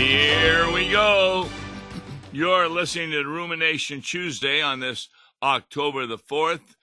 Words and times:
Here 0.00 0.72
we 0.72 0.90
go. 0.90 1.46
You're 2.32 2.70
listening 2.70 3.10
to 3.10 3.22
Rumination 3.22 4.00
Tuesday 4.00 4.62
on 4.62 4.80
this 4.80 5.10
October 5.42 6.06
the 6.06 6.16
4th 6.16 6.74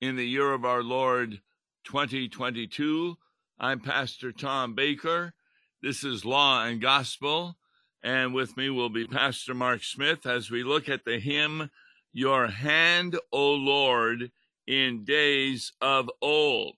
in 0.00 0.16
the 0.16 0.26
year 0.26 0.50
of 0.50 0.64
our 0.64 0.82
Lord 0.82 1.42
2022. 1.84 3.18
I'm 3.60 3.80
Pastor 3.80 4.32
Tom 4.32 4.74
Baker. 4.74 5.34
This 5.82 6.04
is 6.04 6.24
Law 6.24 6.64
and 6.64 6.80
Gospel. 6.80 7.58
And 8.02 8.32
with 8.32 8.56
me 8.56 8.70
will 8.70 8.88
be 8.88 9.06
Pastor 9.06 9.52
Mark 9.52 9.84
Smith 9.84 10.24
as 10.24 10.50
we 10.50 10.64
look 10.64 10.88
at 10.88 11.04
the 11.04 11.18
hymn, 11.18 11.70
Your 12.14 12.46
Hand, 12.46 13.18
O 13.30 13.52
Lord, 13.52 14.30
in 14.66 15.04
Days 15.04 15.70
of 15.82 16.08
Old. 16.22 16.76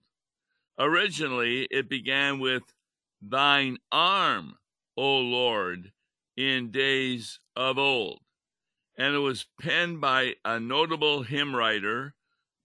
Originally, 0.81 1.69
it 1.71 1.89
began 1.89 2.41
with 2.41 2.65
Thine 3.23 3.79
Arm, 3.93 4.57
O 4.97 5.19
Lord, 5.19 5.93
in 6.37 6.71
days 6.71 7.41
of 7.55 7.79
old. 7.79 8.21
And 8.97 9.15
it 9.15 9.19
was 9.19 9.47
penned 9.61 10.01
by 10.01 10.37
a 10.45 10.59
notable 10.59 11.23
hymn 11.23 11.55
writer, 11.55 12.15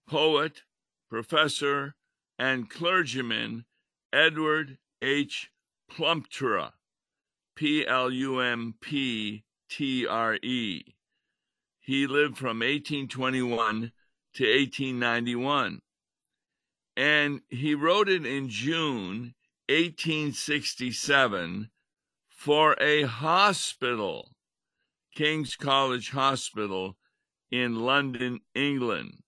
poet, 0.08 0.62
professor, 1.10 1.94
and 2.38 2.70
clergyman, 2.70 3.66
Edward 4.12 4.78
H. 5.02 5.50
Plumptre, 5.90 6.72
P 7.54 7.86
L 7.86 8.10
U 8.10 8.40
M 8.40 8.74
P 8.80 9.44
T 9.68 10.06
R 10.06 10.36
E. 10.36 10.94
He 11.80 12.06
lived 12.06 12.38
from 12.38 12.60
1821 12.60 13.92
to 14.34 14.44
1891. 14.44 15.82
And 16.96 17.42
he 17.48 17.74
wrote 17.74 18.08
it 18.08 18.24
in 18.24 18.48
June 18.48 19.34
1867 19.68 21.70
for 22.44 22.74
a 22.80 23.02
hospital, 23.02 24.32
King's 25.14 25.54
College 25.54 26.10
Hospital 26.10 26.96
in 27.52 27.76
London, 27.76 28.40
England. 28.52 29.22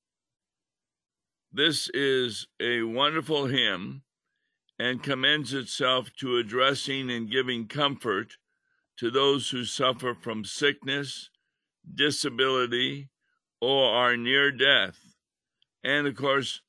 This 1.52 1.88
is 1.94 2.48
a 2.60 2.82
wonderful 2.82 3.46
hymn 3.46 4.02
and 4.80 5.00
commends 5.00 5.52
itself 5.52 6.10
to 6.18 6.38
addressing 6.38 7.08
and 7.08 7.30
giving 7.30 7.68
comfort 7.68 8.32
to 8.96 9.12
those 9.12 9.50
who 9.50 9.64
suffer 9.64 10.16
from 10.20 10.44
sickness, 10.44 11.30
disability, 11.94 13.10
or 13.60 13.94
are 13.94 14.16
near 14.16 14.50
death, 14.50 14.98
and 15.84 16.08
of 16.08 16.16
course, 16.16 16.62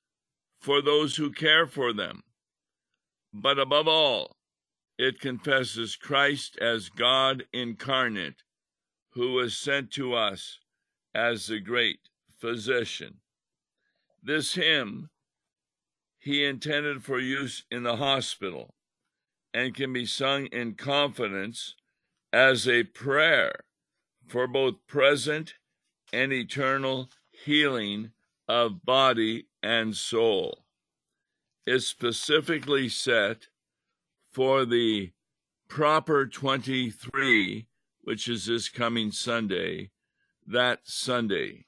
for 0.62 0.80
those 0.84 1.16
who 1.16 1.32
care 1.32 1.66
for 1.66 1.92
them. 1.92 2.22
But 3.34 3.58
above 3.58 3.88
all, 3.88 4.35
it 4.98 5.20
confesses 5.20 5.96
Christ 5.96 6.58
as 6.60 6.90
God 6.90 7.46
incarnate, 7.52 8.44
who 9.10 9.34
was 9.34 9.58
sent 9.58 9.92
to 9.92 10.14
us 10.14 10.60
as 11.14 11.48
the 11.48 11.60
great 11.60 12.10
physician. 12.40 13.16
This 14.24 14.56
hymn 14.56 15.10
he 16.18 16.44
intended 16.44 17.04
for 17.04 17.20
use 17.20 17.64
in 17.70 17.84
the 17.84 17.98
hospital 17.98 18.74
and 19.54 19.76
can 19.76 19.94
be 19.94 20.06
sung 20.06 20.48
in 20.48 20.74
confidence 20.74 21.76
as 22.34 22.68
a 22.68 22.84
prayer 22.84 23.54
for 24.28 24.48
both 24.48 24.76
present 24.88 25.54
and 26.12 26.34
eternal 26.34 27.10
healing 27.32 28.12
of 28.48 28.84
body 28.84 29.46
and 29.62 29.96
soul. 29.96 30.66
It's 31.66 31.88
specifically 31.88 32.90
set 32.90 33.48
for 34.36 34.66
the 34.66 35.12
proper 35.70 36.26
23, 36.28 37.68
which 38.02 38.28
is 38.28 38.48
this 38.48 38.68
coming 38.68 39.10
Sunday, 39.10 39.92
that 40.46 40.80
Sunday. 40.84 41.68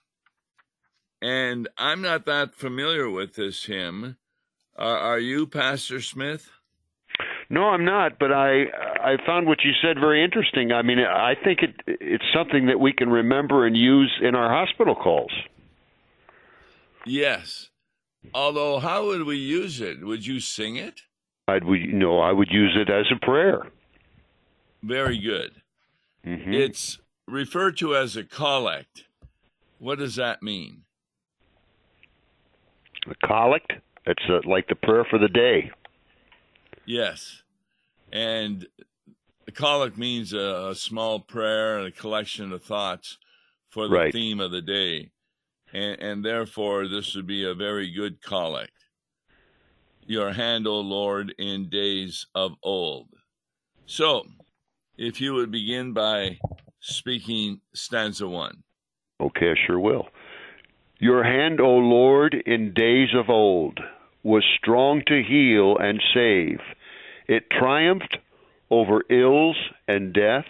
And 1.21 1.69
I'm 1.77 2.01
not 2.01 2.25
that 2.25 2.55
familiar 2.55 3.09
with 3.09 3.35
this 3.35 3.63
hymn. 3.63 4.17
Uh, 4.77 4.81
are 4.81 5.17
you, 5.17 5.47
Pastor 5.47 6.01
Smith? 6.01 6.51
No, 7.49 7.69
I'm 7.69 7.85
not, 7.85 8.19
but 8.19 8.33
I 8.33 8.63
I 9.01 9.15
found 9.25 9.47
what 9.47 9.63
you 9.63 9.71
said 9.81 9.97
very 9.97 10.21
interesting. 10.21 10.73
I 10.73 10.81
mean, 10.81 10.99
I 10.99 11.35
think 11.41 11.59
it 11.61 11.73
it's 11.87 12.25
something 12.35 12.67
that 12.67 12.81
we 12.81 12.91
can 12.91 13.09
remember 13.09 13.65
and 13.65 13.77
use 13.77 14.11
in 14.21 14.35
our 14.35 14.49
hospital 14.49 14.93
calls. 14.93 15.31
Yes. 17.05 17.69
Although 18.33 18.79
how 18.79 19.05
would 19.05 19.23
we 19.23 19.37
use 19.37 19.79
it? 19.79 20.05
Would 20.05 20.25
you 20.25 20.41
sing 20.41 20.75
it? 20.75 21.03
I'd 21.47 21.63
would 21.63 21.79
you 21.79 21.93
know 21.93 22.19
I 22.19 22.31
would 22.31 22.49
use 22.51 22.75
it 22.75 22.89
as 22.89 23.05
a 23.11 23.25
prayer. 23.25 23.67
Very 24.83 25.17
good. 25.17 25.51
Mm-hmm. 26.25 26.53
It's 26.53 26.99
referred 27.27 27.77
to 27.77 27.95
as 27.95 28.15
a 28.15 28.23
collect. 28.23 29.05
What 29.79 29.99
does 29.99 30.15
that 30.15 30.43
mean? 30.43 30.83
A 33.09 33.27
collect. 33.27 33.73
It's 34.05 34.23
uh, 34.29 34.39
like 34.45 34.67
the 34.67 34.75
prayer 34.75 35.05
for 35.09 35.19
the 35.19 35.27
day. 35.27 35.71
Yes. 36.85 37.43
And 38.11 38.67
the 39.45 39.51
collect 39.51 39.97
means 39.97 40.33
a, 40.33 40.69
a 40.71 40.75
small 40.75 41.19
prayer 41.19 41.77
and 41.77 41.87
a 41.87 41.91
collection 41.91 42.51
of 42.51 42.63
thoughts 42.63 43.17
for 43.69 43.87
the 43.87 43.95
Right. 43.95 44.13
theme 44.13 44.39
of 44.39 44.51
the 44.51 44.61
day. 44.61 45.11
And, 45.73 45.99
and 46.01 46.25
therefore, 46.25 46.87
this 46.87 47.15
would 47.15 47.27
be 47.27 47.43
a 47.45 47.53
very 47.53 47.91
good 47.91 48.21
collect. 48.21 48.71
Your 50.09 50.31
hand, 50.31 50.67
O 50.67 50.79
Lord, 50.79 51.35
in 51.37 51.67
days 51.69 52.27
of 52.33 52.53
old. 52.63 53.09
So, 53.85 54.23
if 54.97 55.19
you 55.19 55.33
would 55.33 55.51
begin 55.51 55.91
by 55.91 56.39
speaking 56.79 57.59
stanza 57.73 58.25
one. 58.25 58.63
Okay, 59.19 59.51
I 59.51 59.55
sure 59.67 59.81
will. 59.81 60.07
Your 60.99 61.25
hand, 61.25 61.59
O 61.59 61.71
Lord, 61.71 62.33
in 62.45 62.73
days 62.73 63.09
of 63.13 63.29
old, 63.29 63.81
was 64.23 64.45
strong 64.57 65.03
to 65.07 65.21
heal 65.21 65.75
and 65.77 66.01
save. 66.13 66.61
It 67.27 67.49
triumphed 67.49 68.17
over 68.69 69.03
ills 69.09 69.57
and 69.89 70.13
death, 70.13 70.45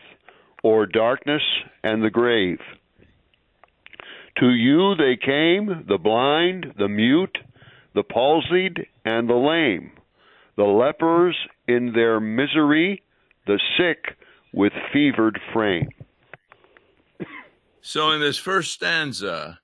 or 0.62 0.86
darkness 0.86 1.42
and 1.84 2.04
the 2.04 2.12
grave. 2.12 2.60
To 4.40 4.52
you 4.52 4.94
they 4.94 5.18
came, 5.18 5.84
the 5.88 5.98
blind, 5.98 6.74
the 6.78 6.88
mute, 6.88 7.40
the 7.96 8.04
palsied, 8.04 8.86
and 9.08 9.30
the 9.30 9.36
lame, 9.36 9.92
the 10.58 10.66
lepers 10.66 11.36
in 11.66 11.94
their 11.94 12.20
misery, 12.20 13.02
the 13.46 13.58
sick 13.78 14.18
with 14.54 14.74
fevered 14.92 15.40
frame. 15.54 15.88
So, 17.80 18.12
in 18.12 18.20
this 18.20 18.38
first 18.38 18.74
stanza, 18.74 19.60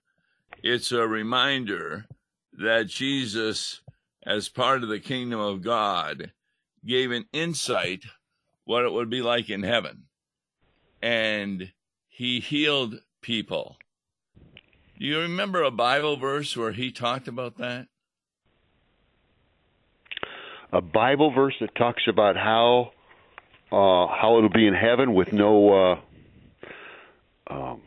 it's 0.63 0.93
a 0.93 1.05
reminder 1.05 2.05
that 2.53 2.87
Jesus, 2.87 3.81
as 4.25 4.47
part 4.47 4.81
of 4.81 4.87
the 4.87 5.01
kingdom 5.01 5.41
of 5.41 5.61
God, 5.61 6.31
gave 6.85 7.11
an 7.11 7.25
insight 7.33 8.05
what 8.63 8.85
it 8.85 8.93
would 8.93 9.09
be 9.09 9.21
like 9.21 9.49
in 9.49 9.63
heaven. 9.63 10.03
And 11.01 11.73
he 12.07 12.39
healed 12.39 13.01
people. 13.21 13.75
Do 14.97 15.05
you 15.05 15.19
remember 15.19 15.63
a 15.63 15.71
Bible 15.71 16.15
verse 16.15 16.55
where 16.55 16.71
he 16.71 16.93
talked 16.93 17.27
about 17.27 17.57
that? 17.57 17.87
A 20.73 20.81
Bible 20.81 21.31
verse 21.31 21.55
that 21.61 21.73
talks 21.75 22.03
about 22.07 22.35
how 22.35 22.91
uh, 23.71 24.07
how 24.07 24.37
it'll 24.37 24.49
be 24.49 24.67
in 24.67 24.73
heaven 24.73 25.13
with 25.13 25.31
no 25.31 25.73
uh, 25.93 25.99
um, 27.53 27.81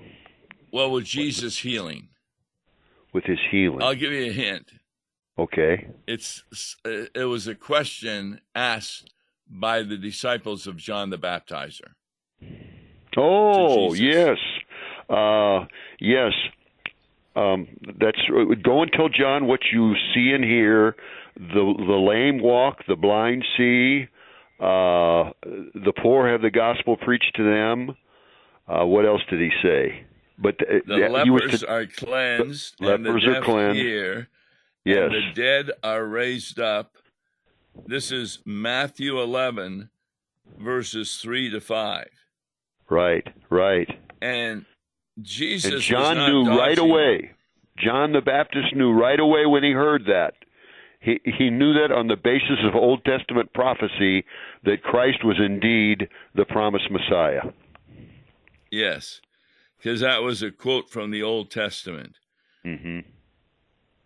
Well, 0.72 0.90
with 0.92 1.04
Jesus 1.04 1.58
healing. 1.58 2.08
with 3.12 3.24
his 3.24 3.38
healing. 3.50 3.82
I'll 3.82 3.94
give 3.94 4.12
you 4.12 4.26
a 4.30 4.32
hint. 4.32 4.70
okay. 5.38 5.88
It's 6.06 6.42
it 6.84 7.28
was 7.28 7.46
a 7.48 7.54
question 7.54 8.40
asked 8.54 9.12
by 9.48 9.82
the 9.82 9.96
disciples 9.96 10.66
of 10.66 10.76
John 10.76 11.10
the 11.10 11.18
Baptizer. 11.18 11.92
Oh 13.16 13.94
yes, 13.94 14.38
uh, 15.08 15.64
yes. 16.00 16.32
Um, 17.34 17.68
that's 18.00 18.18
go 18.62 18.82
and 18.82 18.90
tell 18.92 19.08
John 19.08 19.46
what 19.46 19.60
you 19.72 19.94
see 20.14 20.32
and 20.34 20.42
hear. 20.44 20.96
The 21.36 21.74
the 21.78 21.98
lame 22.08 22.40
walk, 22.40 22.78
the 22.88 22.96
blind 22.96 23.44
see. 23.56 24.08
Uh, 24.58 25.32
the 25.74 25.92
poor 26.02 26.28
have 26.30 26.40
the 26.40 26.50
gospel 26.50 26.96
preached 26.96 27.32
to 27.36 27.42
them. 27.44 27.94
Uh, 28.66 28.86
what 28.86 29.04
else 29.04 29.20
did 29.28 29.40
he 29.40 29.50
say? 29.62 30.06
But 30.38 30.54
uh, 30.62 30.80
The 30.86 30.96
yeah, 30.96 31.24
you 31.24 31.32
were 31.34 31.40
lepers 31.40 31.60
to- 31.60 31.70
are 31.70 31.86
cleansed, 31.86 32.76
the 32.80 32.94
and 32.94 33.04
the 33.04 33.10
lepers 33.12 33.26
are 33.36 33.42
cleansed. 33.42 33.80
hear, 33.80 34.28
yes, 34.84 35.10
the 35.10 35.32
dead 35.34 35.70
are 35.84 36.04
raised 36.06 36.58
up. 36.58 36.92
This 37.86 38.10
is 38.10 38.38
Matthew 38.46 39.20
11, 39.20 39.90
verses 40.58 41.18
3 41.18 41.50
to 41.50 41.60
5. 41.60 42.08
right, 42.88 43.26
right. 43.50 43.88
And 44.22 44.64
Jesus 45.20 45.72
And 45.74 45.82
John 45.82 46.16
knew 46.30 46.48
right 46.58 46.78
away. 46.78 47.32
John 47.78 48.12
the 48.12 48.22
Baptist 48.22 48.74
knew 48.74 48.92
right 48.92 49.20
away 49.20 49.44
when 49.44 49.62
he 49.62 49.72
heard 49.72 50.06
that. 50.06 50.32
He 51.06 51.20
he 51.38 51.50
knew 51.50 51.72
that 51.74 51.92
on 51.92 52.08
the 52.08 52.16
basis 52.16 52.58
of 52.64 52.74
Old 52.74 53.04
Testament 53.04 53.52
prophecy 53.54 54.24
that 54.64 54.82
Christ 54.82 55.24
was 55.24 55.36
indeed 55.38 56.08
the 56.34 56.44
promised 56.44 56.90
Messiah. 56.90 57.52
Yes, 58.72 59.20
because 59.78 60.00
that 60.00 60.22
was 60.22 60.42
a 60.42 60.50
quote 60.50 60.90
from 60.90 61.12
the 61.12 61.22
Old 61.22 61.50
Testament. 61.50 62.16
hmm 62.64 63.00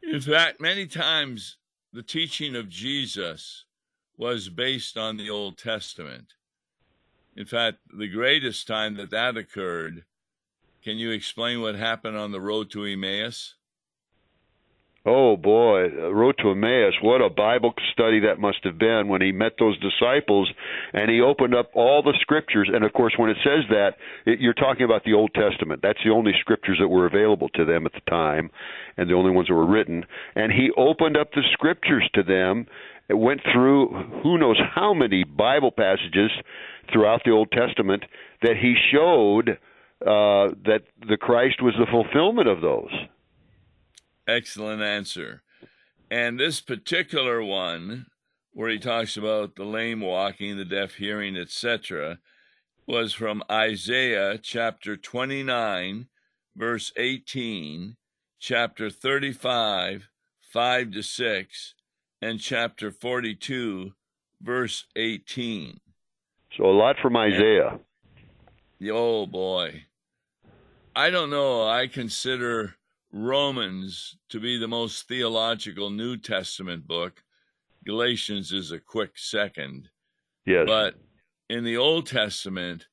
In 0.03 0.21
fact, 0.21 0.61
many 0.61 0.87
times 0.87 1.57
the 1.91 2.03
teaching 2.03 2.55
of 2.55 2.69
Jesus 2.69 3.65
was 4.19 4.51
based 4.51 4.99
on 4.99 5.17
the 5.17 5.31
Old 5.31 5.57
Testament. 5.57 6.35
In 7.35 7.47
fact, 7.47 7.79
the 7.97 8.09
greatest 8.09 8.67
time 8.67 8.97
that 8.97 9.11
that 9.11 9.39
occurred, 9.39 10.05
can 10.85 10.99
you 10.99 11.13
explain 11.13 11.63
what 11.63 11.77
happened 11.77 12.19
on 12.19 12.33
the 12.33 12.41
road 12.43 12.71
to 12.73 12.85
Emmaus? 12.85 13.55
Oh 15.13 15.37
boy, 15.37 15.89
Road 15.89 16.37
to 16.39 16.53
Emmaus, 16.53 16.95
what 17.03 17.21
a 17.21 17.29
Bible 17.29 17.75
study 17.93 18.21
that 18.21 18.39
must 18.39 18.59
have 18.63 18.79
been 18.79 19.09
when 19.09 19.21
he 19.21 19.33
met 19.33 19.55
those 19.59 19.77
disciples 19.81 20.49
and 20.93 21.11
he 21.11 21.21
opened 21.21 21.53
up 21.53 21.69
all 21.75 22.01
the 22.01 22.17
scriptures. 22.21 22.71
And 22.73 22.85
of 22.85 22.93
course, 22.93 23.15
when 23.17 23.29
it 23.29 23.39
says 23.43 23.65
that, 23.71 23.95
it, 24.25 24.39
you're 24.39 24.55
talking 24.55 24.85
about 24.85 25.03
the 25.03 25.15
Old 25.15 25.35
Testament. 25.35 25.81
That's 25.83 25.99
the 26.05 26.13
only 26.13 26.31
scriptures 26.39 26.79
that 26.81 26.87
were 26.87 27.07
available 27.07 27.49
to 27.57 27.65
them 27.65 27.87
at 27.87 27.93
the 27.93 28.09
time 28.09 28.53
and 28.97 29.11
the 29.11 29.15
only 29.15 29.33
ones 29.33 29.49
that 29.49 29.55
were 29.55 29.67
written. 29.67 30.07
And 30.37 30.53
he 30.53 30.71
opened 30.77 31.17
up 31.17 31.33
the 31.33 31.43
scriptures 31.55 32.09
to 32.15 32.23
them. 32.23 32.67
Went 33.09 33.41
through 33.53 33.89
who 34.23 34.39
knows 34.39 34.61
how 34.77 34.95
many 34.95 35.25
Bible 35.25 35.73
passages 35.73 36.31
throughout 36.93 37.23
the 37.25 37.33
Old 37.33 37.51
Testament 37.51 38.05
that 38.43 38.55
he 38.57 38.77
showed 38.93 39.59
uh, 40.03 40.55
that 40.67 40.83
the 41.09 41.17
Christ 41.17 41.61
was 41.61 41.75
the 41.81 41.87
fulfillment 41.91 42.47
of 42.47 42.61
those. 42.61 42.93
Excellent 44.31 44.81
answer. 44.81 45.43
And 46.09 46.39
this 46.39 46.61
particular 46.61 47.43
one, 47.43 48.07
where 48.53 48.69
he 48.69 48.79
talks 48.79 49.17
about 49.17 49.57
the 49.57 49.65
lame 49.65 50.01
walking, 50.01 50.57
the 50.57 50.65
deaf 50.65 50.95
hearing, 50.95 51.37
etc., 51.37 52.21
was 52.87 53.13
from 53.13 53.43
Isaiah 53.51 54.39
chapter 54.39 54.97
29, 54.97 56.07
verse 56.57 56.93
18, 56.97 57.97
chapter 58.39 58.89
35, 58.89 60.09
5 60.41 60.91
to 60.93 61.03
6, 61.03 61.75
and 62.23 62.39
chapter 62.39 62.93
42, 62.93 63.95
verse 64.41 64.85
18. 64.95 65.81
So 66.57 66.67
a 66.67 66.71
lot 66.71 66.97
from 67.03 67.17
Isaiah. 67.17 67.81
Oh 68.93 69.27
boy. 69.27 69.87
I 70.95 71.11
don't 71.11 71.31
know. 71.31 71.67
I 71.67 71.89
consider 71.89 72.77
Romans 73.13 74.17
to 74.29 74.41
be 74.41 74.59
the 74.59 74.69
most 74.69 75.09
theological 75.09 75.91
New 75.91 76.17
Testament 76.17 76.87
book. 76.87 77.23
Galatians 77.85 78.53
is 78.53 78.73
a 78.73 78.79
quick 78.79 79.13
second. 79.17 79.89
Yes. 80.47 80.65
But 80.67 80.95
in 81.49 81.65
the 81.65 81.77
Old 81.77 82.07
Testament, 82.07 82.87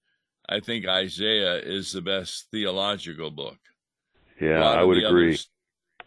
I 0.50 0.60
think 0.60 0.88
Isaiah 0.88 1.58
is 1.58 1.92
the 1.92 2.02
best 2.02 2.48
theological 2.52 3.30
book. 3.30 3.58
Yeah, 4.40 4.64
I 4.64 4.84
would 4.84 5.04
agree. 5.04 5.38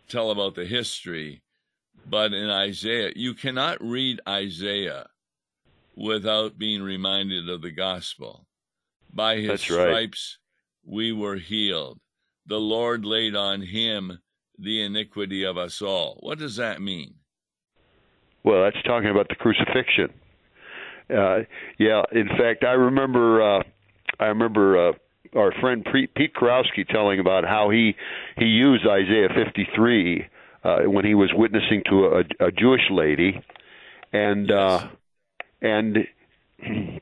Tell 0.09 0.31
about 0.31 0.55
the 0.55 0.65
history, 0.65 1.43
but 2.07 2.33
in 2.33 2.51
Isaiah, 2.51 3.13
you 3.15 3.35
cannot 3.35 3.81
read 3.81 4.21
Isaiah 4.29 5.07
without 5.97 6.59
being 6.59 6.83
reminded 6.83 7.49
of 7.49 7.63
the 7.63 7.71
gospel. 7.71 8.47
By 9.13 9.37
his 9.37 9.49
That's 9.49 9.71
right. 9.71 9.89
stripes 9.89 10.39
we 10.85 11.13
were 11.13 11.37
healed. 11.37 12.01
The 12.47 12.59
Lord 12.59 13.05
laid 13.05 13.37
on 13.37 13.63
him 13.63 14.19
the 14.59 14.83
iniquity 14.83 15.45
of 15.45 15.57
us 15.57 15.81
all. 15.81 16.19
What 16.21 16.39
does 16.39 16.57
that 16.57 16.81
mean? 16.83 17.15
Well, 18.43 18.63
that's 18.65 18.83
talking 18.85 19.11
about 19.11 19.29
the 19.29 19.35
crucifixion. 19.35 20.13
Uh, 21.11 21.41
yeah, 21.79 22.03
in 22.13 22.29
fact, 22.29 22.65
I 22.65 22.73
remember 22.73 23.43
uh, 23.43 23.63
I 24.19 24.27
remember 24.27 24.89
uh, 24.89 24.93
our 25.35 25.53
friend 25.61 25.87
Pete, 25.93 26.35
Karowski 26.35 26.87
telling 26.89 27.21
about 27.21 27.45
how 27.45 27.71
he 27.71 27.95
he 28.37 28.47
used 28.47 28.87
Isaiah 28.87 29.29
53 29.35 30.27
uh, 30.63 30.79
when 30.85 31.05
he 31.05 31.15
was 31.15 31.31
witnessing 31.35 31.83
to 31.91 32.07
a, 32.07 32.47
a 32.47 32.53
Jewish 32.53 32.83
lady, 32.91 33.43
and 34.13 34.51
uh, 34.51 34.89
and 35.61 35.99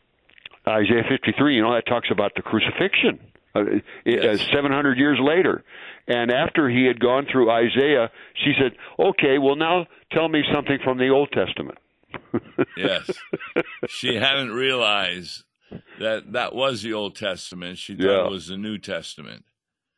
Isaiah 0.67 1.05
53, 1.09 1.57
you 1.57 1.63
know, 1.63 1.75
that 1.75 1.87
talks 1.87 2.09
about 2.11 2.33
the 2.35 2.43
crucifixion. 2.43 3.19
Uh, 3.55 3.65
Yes. 4.05 4.41
uh, 4.41 4.53
700 4.53 4.99
years 4.99 5.19
later. 5.21 5.65
And 6.07 6.31
after 6.31 6.69
he 6.69 6.85
had 6.87 7.01
gone 7.01 7.27
through 7.31 7.51
Isaiah, 7.51 8.11
she 8.35 8.53
said, 8.59 8.73
"Okay, 8.99 9.39
well 9.39 9.57
now 9.57 9.87
tell 10.13 10.29
me 10.29 10.43
something 10.53 10.79
from 10.85 10.99
the 10.99 11.09
Old 11.11 11.31
Testament." 11.33 11.79
Yes. 12.77 13.11
she 13.89 14.15
hadn't 14.17 14.53
realized 14.53 15.45
that 15.99 16.33
that 16.33 16.55
was 16.55 16.83
the 16.83 16.95
Old 16.95 17.15
Testament. 17.17 17.77
She 17.79 17.95
thought 17.95 18.05
Yeah. 18.05 18.25
it 18.27 18.31
was 18.31 18.47
the 18.49 18.57
New 18.57 18.79
Testament. 18.79 19.45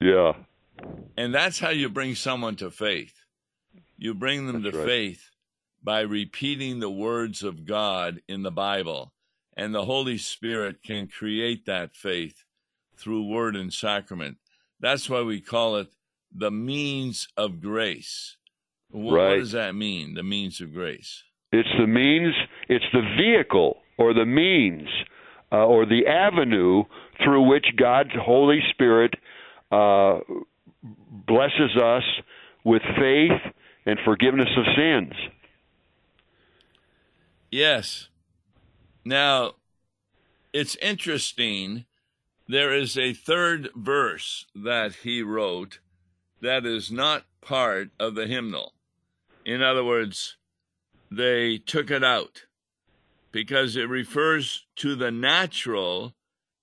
yeah. 0.01 0.33
And 1.17 1.35
that's 1.35 1.59
how 1.59 1.69
you 1.71 1.89
bring 1.91 2.15
someone 2.15 2.57
to 2.57 2.71
faith. 2.71 3.15
You 3.99 4.15
bring 4.15 4.47
them 4.47 4.63
That's 4.63 4.73
to 4.75 4.79
right. 4.81 4.89
faith 4.89 5.31
by 5.85 6.01
repeating 6.01 6.81
the 6.81 6.89
words 6.91 7.43
of 7.43 7.67
God 7.67 8.23
in 8.27 8.43
the 8.43 8.51
Bible. 8.51 9.13
And 9.57 9.75
the 9.75 9.85
Holy 9.85 10.17
Spirit 10.17 10.83
can 10.83 11.07
create 11.07 11.67
that 11.67 11.95
faith 11.95 12.45
through 13.01 13.25
word 13.27 13.57
and 13.57 13.73
sacrament. 13.73 14.37
That's 14.79 15.09
why 15.09 15.23
we 15.23 15.41
call 15.41 15.77
it 15.77 15.89
the 16.33 16.51
means 16.51 17.29
of 17.37 17.61
grace. 17.61 18.37
What, 18.91 19.15
Right. 19.15 19.39
does 19.39 19.53
that 19.53 19.75
mean, 19.75 20.15
the 20.15 20.23
means 20.23 20.61
of 20.61 20.73
grace? 20.73 21.25
It's 21.53 21.69
the 21.79 21.87
means, 21.87 22.35
it's 22.69 22.85
the 22.93 23.03
vehicle 23.17 23.79
or 23.99 24.15
the 24.15 24.27
means 24.27 24.89
uh, 25.53 25.67
or 25.67 25.85
the 25.87 26.07
avenue 26.07 26.85
through 27.25 27.43
which 27.49 27.67
God's 27.77 28.11
Holy 28.15 28.61
Spirit 28.71 29.15
uh, 29.73 30.21
blesses 30.83 31.77
us 31.77 32.05
with 32.65 32.83
faith 32.97 33.53
and 33.87 33.99
forgiveness 34.05 34.49
of 34.57 34.65
sins. 34.77 35.13
Yes. 37.51 38.09
Now, 39.05 39.55
it's 40.53 40.77
interesting. 40.77 41.85
There 42.51 42.75
is 42.75 42.99
a 42.99 43.13
third 43.13 43.69
verse 43.77 44.45
that 44.57 44.97
he 45.05 45.23
wrote 45.23 45.79
that 46.41 46.67
is 46.67 46.91
not 46.91 47.27
part 47.41 47.91
of 48.01 48.17
the 48.17 48.27
hymnal. 48.27 48.75
In 49.45 49.63
other 49.63 49.85
words, 49.85 50.37
they 51.13 51.59
took 51.59 51.93
it 51.93 52.03
out 52.03 52.47
because 53.31 53.77
it 53.77 53.89
refers 53.89 54.67
to 54.79 54.97
the 54.97 55.13
natural 55.13 56.17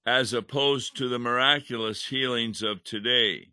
as 0.06 0.34
opposed 0.34 0.98
to 0.98 1.08
the 1.08 1.20
miraculous 1.20 2.08
healings 2.08 2.62
of 2.62 2.84
today. 2.84 3.52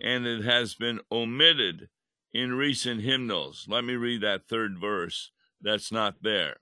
And 0.00 0.26
it 0.26 0.46
has 0.46 0.74
been 0.74 1.00
omitted 1.12 1.90
in 2.32 2.54
recent 2.54 3.02
hymnals. 3.02 3.66
Let 3.68 3.84
me 3.84 3.92
read 3.94 4.22
that 4.22 4.48
third 4.48 4.78
verse 4.78 5.32
that's 5.60 5.92
not 5.92 6.22
there. 6.22 6.56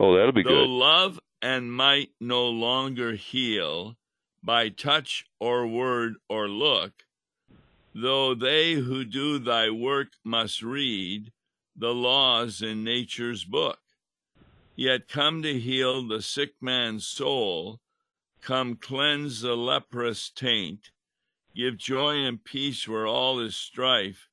Oh, 0.00 0.16
that'll 0.16 0.32
be 0.32 0.42
Though 0.42 0.64
good. 0.64 0.68
love 0.68 1.20
and 1.40 1.72
might 1.72 2.08
no 2.18 2.48
longer 2.48 3.12
heal 3.12 3.94
by 4.42 4.68
touch 4.68 5.26
or 5.40 5.66
word 5.66 6.14
or 6.28 6.48
look, 6.48 7.04
though 7.94 8.34
they 8.34 8.74
who 8.74 9.04
do 9.04 9.38
thy 9.38 9.70
work 9.70 10.08
must 10.24 10.62
read 10.62 11.32
the 11.76 11.94
laws 11.94 12.62
in 12.62 12.84
nature's 12.84 13.44
book, 13.44 13.80
yet 14.76 15.08
come 15.08 15.42
to 15.42 15.58
heal 15.58 16.06
the 16.06 16.22
sick 16.22 16.54
man's 16.60 17.06
soul, 17.06 17.80
come 18.40 18.76
cleanse 18.76 19.40
the 19.40 19.56
leprous 19.56 20.30
taint, 20.30 20.90
give 21.54 21.76
joy 21.76 22.14
and 22.16 22.44
peace 22.44 22.86
where 22.86 23.06
all 23.06 23.40
is 23.40 23.56
strife, 23.56 24.28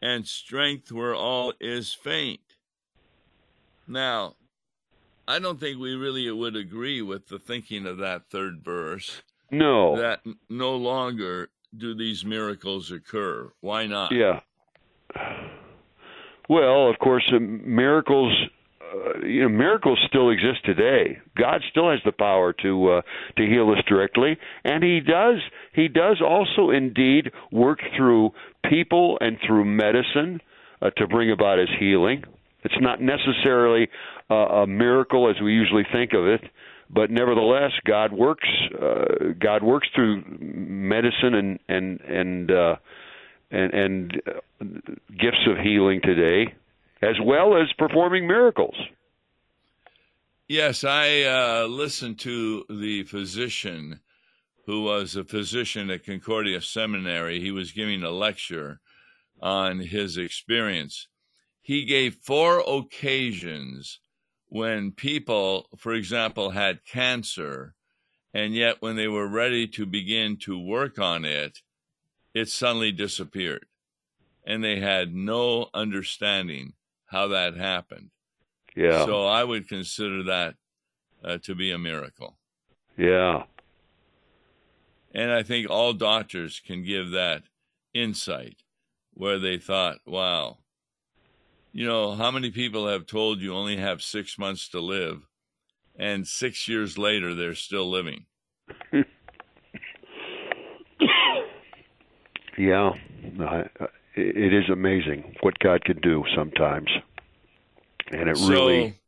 and 0.00 0.26
strength 0.26 0.90
where 0.90 1.14
all 1.14 1.52
is 1.60 1.92
faint. 1.92 2.56
Now, 3.86 4.36
I 5.26 5.38
don't 5.38 5.60
think 5.60 5.78
we 5.78 5.94
really 5.94 6.30
would 6.30 6.56
agree 6.56 7.00
with 7.00 7.28
the 7.28 7.38
thinking 7.38 7.86
of 7.86 7.98
that 7.98 8.30
third 8.30 8.62
verse 8.62 9.22
No. 9.58 9.96
that 9.96 10.20
no 10.48 10.76
longer 10.76 11.50
do 11.76 11.94
these 11.94 12.24
miracles 12.24 12.90
occur. 12.90 13.50
Why 13.60 13.86
not? 13.86 14.12
Yeah. 14.12 14.40
Well, 16.48 16.90
of 16.90 16.98
course, 16.98 17.24
uh, 17.34 17.38
miracles. 17.40 18.32
Uh, 18.80 19.26
you 19.26 19.42
know, 19.42 19.48
miracles 19.48 19.98
still 20.06 20.30
exist 20.30 20.64
today. 20.64 21.18
God 21.36 21.62
still 21.70 21.90
has 21.90 22.00
the 22.04 22.12
power 22.12 22.52
to 22.62 22.92
uh, 22.92 23.02
to 23.36 23.46
heal 23.46 23.70
us 23.70 23.82
directly, 23.88 24.36
and 24.64 24.84
He 24.84 25.00
does. 25.00 25.38
He 25.72 25.88
does 25.88 26.20
also 26.20 26.70
indeed 26.70 27.30
work 27.50 27.80
through 27.96 28.32
people 28.68 29.18
and 29.20 29.38
through 29.44 29.64
medicine 29.64 30.40
uh, 30.82 30.90
to 30.96 31.08
bring 31.08 31.30
about 31.30 31.58
His 31.58 31.70
healing. 31.78 32.24
It's 32.62 32.80
not 32.80 33.00
necessarily 33.00 33.88
uh, 34.30 34.34
a 34.34 34.66
miracle 34.66 35.28
as 35.30 35.40
we 35.42 35.52
usually 35.52 35.86
think 35.92 36.12
of 36.12 36.26
it, 36.26 36.42
but 36.94 37.10
nevertheless, 37.10 37.72
God 37.84 38.12
works. 38.12 38.48
Uh, 38.80 39.32
God 39.38 39.62
works 39.62 39.88
through 39.94 40.22
medicine 40.38 41.34
and 41.34 41.58
and 41.68 42.00
and. 42.00 42.50
Uh, 42.50 42.76
and, 43.50 43.72
and 43.72 44.22
uh, 44.26 44.64
gifts 45.16 45.46
of 45.46 45.58
healing 45.58 46.00
today, 46.02 46.52
as 47.02 47.14
well 47.22 47.56
as 47.56 47.72
performing 47.78 48.26
miracles. 48.26 48.74
Yes, 50.48 50.82
I 50.82 51.22
uh, 51.22 51.66
listened 51.66 52.18
to 52.20 52.64
the 52.68 53.04
physician 53.04 54.00
who 54.66 54.82
was 54.82 55.14
a 55.14 55.24
physician 55.24 55.90
at 55.90 56.04
Concordia 56.04 56.60
Seminary. 56.60 57.40
He 57.40 57.50
was 57.50 57.72
giving 57.72 58.02
a 58.02 58.10
lecture 58.10 58.80
on 59.40 59.78
his 59.78 60.16
experience. 60.16 61.06
He 61.60 61.84
gave 61.84 62.16
four 62.16 62.60
occasions 62.66 64.00
when 64.54 64.92
people, 64.92 65.66
for 65.76 65.94
example, 65.94 66.50
had 66.50 66.84
cancer, 66.84 67.74
and 68.32 68.54
yet 68.54 68.76
when 68.78 68.94
they 68.94 69.08
were 69.08 69.26
ready 69.26 69.66
to 69.66 69.84
begin 69.84 70.36
to 70.36 70.56
work 70.56 70.96
on 70.96 71.24
it, 71.24 71.58
it 72.34 72.48
suddenly 72.48 72.92
disappeared. 72.92 73.66
And 74.46 74.62
they 74.62 74.78
had 74.78 75.12
no 75.12 75.70
understanding 75.74 76.74
how 77.06 77.26
that 77.28 77.56
happened. 77.56 78.10
Yeah. 78.76 79.04
So 79.04 79.26
I 79.26 79.42
would 79.42 79.68
consider 79.68 80.22
that 80.22 80.54
uh, 81.24 81.38
to 81.38 81.56
be 81.56 81.72
a 81.72 81.78
miracle. 81.78 82.36
Yeah. 82.96 83.46
And 85.12 85.32
I 85.32 85.42
think 85.42 85.68
all 85.68 85.94
doctors 85.94 86.60
can 86.64 86.84
give 86.84 87.10
that 87.10 87.42
insight 87.92 88.58
where 89.14 89.40
they 89.40 89.58
thought, 89.58 89.98
wow, 90.06 90.58
you 91.74 91.84
know, 91.84 92.14
how 92.14 92.30
many 92.30 92.52
people 92.52 92.86
have 92.86 93.04
told 93.04 93.40
you 93.40 93.52
only 93.52 93.76
have 93.76 94.00
six 94.00 94.38
months 94.38 94.68
to 94.68 94.78
live, 94.78 95.26
and 95.98 96.24
six 96.24 96.68
years 96.68 96.96
later 96.96 97.34
they're 97.34 97.56
still 97.56 97.90
living? 97.90 98.26
yeah. 102.56 102.92
it 104.14 104.52
is 104.54 104.70
amazing 104.70 105.34
what 105.40 105.58
God 105.58 105.84
can 105.84 106.00
do 106.00 106.22
sometimes. 106.36 106.88
And 108.12 108.28
it 108.28 108.38
so, 108.38 108.48
really. 108.48 109.00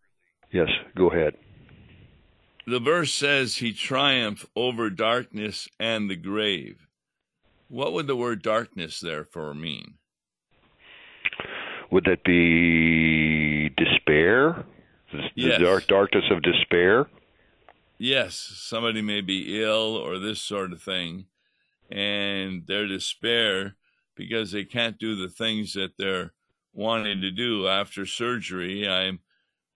Yes, 0.50 0.68
go 0.96 1.08
ahead. 1.08 1.37
The 2.66 2.80
verse 2.80 3.14
says 3.14 3.58
he 3.58 3.73
triumphed 3.73 4.44
over 4.56 4.90
darkness 4.90 5.68
and 5.78 6.11
the 6.11 6.16
grave. 6.16 6.88
What 7.68 7.92
would 7.92 8.08
the 8.08 8.16
word 8.16 8.42
darkness 8.42 8.99
therefore 8.99 9.54
mean? 9.54 9.99
Would 11.90 12.05
that 12.05 12.25
be 12.25 13.71
despair? 13.71 14.64
The 15.12 15.31
yes. 15.35 15.61
dark 15.61 15.87
darkness 15.87 16.25
of 16.31 16.43
despair? 16.43 17.07
Yes, 17.99 18.35
somebody 18.35 19.00
may 19.00 19.21
be 19.21 19.62
ill 19.62 19.97
or 19.97 20.19
this 20.19 20.40
sort 20.40 20.73
of 20.73 20.83
thing, 20.83 21.26
and 21.90 22.66
their 22.66 22.87
despair 22.87 23.76
because 24.16 24.50
they 24.52 24.64
can't 24.64 24.99
do 24.99 25.14
the 25.14 25.28
things 25.28 25.73
that 25.75 25.93
they're 25.99 26.33
wanting 26.73 27.21
to 27.23 27.31
do 27.31 27.66
after 27.66 28.05
surgery. 28.05 28.88
I'm 28.88 29.21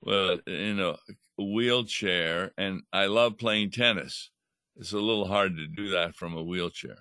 well 0.02 0.38
in 0.46 0.80
a 0.80 0.96
wheelchair, 1.38 2.52
and 2.58 2.82
I 2.92 3.06
love 3.06 3.38
playing 3.38 3.70
tennis. 3.70 4.30
It's 4.76 4.92
a 4.92 4.98
little 4.98 5.28
hard 5.28 5.56
to 5.56 5.66
do 5.66 5.90
that 5.90 6.14
from 6.14 6.34
a 6.34 6.42
wheelchair. 6.42 6.98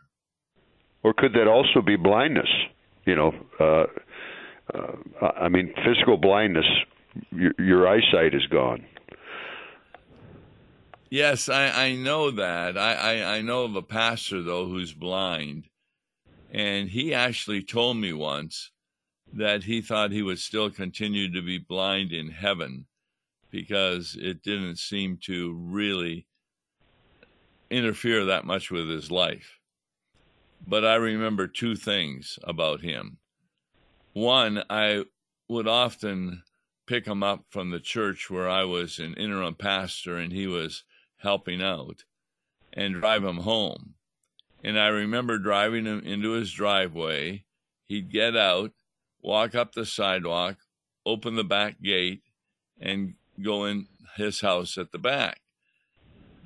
Or 1.03 1.13
could 1.13 1.33
that 1.33 1.47
also 1.47 1.81
be 1.81 1.95
blindness? 1.95 2.49
You 3.05 3.15
know, 3.15 3.33
uh, 3.59 3.85
uh, 4.73 5.31
I 5.37 5.49
mean, 5.49 5.73
physical 5.85 6.17
blindness. 6.17 6.65
Your, 7.31 7.53
your 7.57 7.87
eyesight 7.87 8.33
is 8.33 8.45
gone. 8.47 8.85
Yes, 11.09 11.49
I, 11.49 11.69
I 11.69 11.95
know 11.95 12.29
that. 12.31 12.77
I, 12.77 12.93
I, 12.93 13.37
I 13.37 13.41
know 13.41 13.63
of 13.63 13.75
a 13.75 13.81
pastor 13.81 14.43
though 14.43 14.67
who's 14.67 14.93
blind, 14.93 15.65
and 16.51 16.89
he 16.89 17.13
actually 17.13 17.63
told 17.63 17.97
me 17.97 18.13
once 18.13 18.71
that 19.33 19.63
he 19.63 19.81
thought 19.81 20.11
he 20.11 20.21
would 20.21 20.39
still 20.39 20.69
continue 20.69 21.31
to 21.31 21.41
be 21.41 21.57
blind 21.57 22.11
in 22.11 22.29
heaven 22.29 22.85
because 23.49 24.15
it 24.19 24.43
didn't 24.43 24.77
seem 24.77 25.17
to 25.23 25.53
really 25.53 26.27
interfere 27.71 28.25
that 28.25 28.45
much 28.45 28.69
with 28.69 28.87
his 28.89 29.11
life. 29.11 29.59
But 30.67 30.85
I 30.85 30.95
remember 30.95 31.47
two 31.47 31.75
things 31.75 32.37
about 32.43 32.81
him. 32.81 33.17
One, 34.19 34.63
I 34.69 35.05
would 35.47 35.65
often 35.65 36.43
pick 36.85 37.05
him 37.05 37.23
up 37.23 37.45
from 37.49 37.69
the 37.69 37.79
church 37.79 38.29
where 38.29 38.49
I 38.49 38.65
was 38.65 38.99
an 38.99 39.13
interim 39.13 39.55
pastor 39.55 40.17
and 40.17 40.33
he 40.33 40.45
was 40.45 40.83
helping 41.19 41.61
out 41.61 42.03
and 42.73 42.95
drive 42.95 43.23
him 43.23 43.37
home. 43.37 43.93
And 44.61 44.77
I 44.77 44.87
remember 44.87 45.37
driving 45.37 45.85
him 45.85 46.01
into 46.01 46.31
his 46.31 46.51
driveway. 46.51 47.45
He'd 47.85 48.11
get 48.11 48.35
out, 48.35 48.73
walk 49.21 49.55
up 49.55 49.73
the 49.73 49.85
sidewalk, 49.85 50.57
open 51.05 51.37
the 51.37 51.45
back 51.45 51.81
gate, 51.81 52.23
and 52.77 53.13
go 53.41 53.63
in 53.63 53.87
his 54.17 54.41
house 54.41 54.77
at 54.77 54.91
the 54.91 54.99
back. 54.99 55.39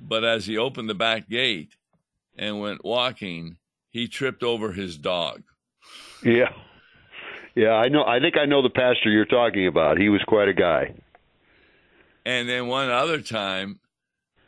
But 0.00 0.22
as 0.22 0.46
he 0.46 0.56
opened 0.56 0.88
the 0.88 0.94
back 0.94 1.28
gate 1.28 1.74
and 2.38 2.60
went 2.60 2.84
walking, 2.84 3.56
he 3.90 4.06
tripped 4.06 4.44
over 4.44 4.70
his 4.70 4.96
dog. 4.96 5.42
Yeah. 6.22 6.52
Yeah, 7.54 7.72
I 7.72 7.88
know 7.88 8.04
I 8.04 8.20
think 8.20 8.36
I 8.36 8.46
know 8.46 8.62
the 8.62 8.70
pastor 8.70 9.10
you're 9.10 9.24
talking 9.24 9.66
about. 9.66 9.98
He 9.98 10.08
was 10.08 10.22
quite 10.26 10.48
a 10.48 10.54
guy. 10.54 10.94
And 12.26 12.48
then 12.48 12.66
one 12.66 12.90
other 12.90 13.20
time 13.20 13.80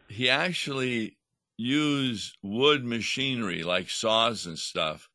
he 0.09 0.31
actually 0.31 1.17
used 1.59 2.37
wood 2.43 2.85
machinery 2.85 3.63
like 3.63 3.89
saws 3.91 4.47
and 4.47 4.59
stuff 4.59 5.09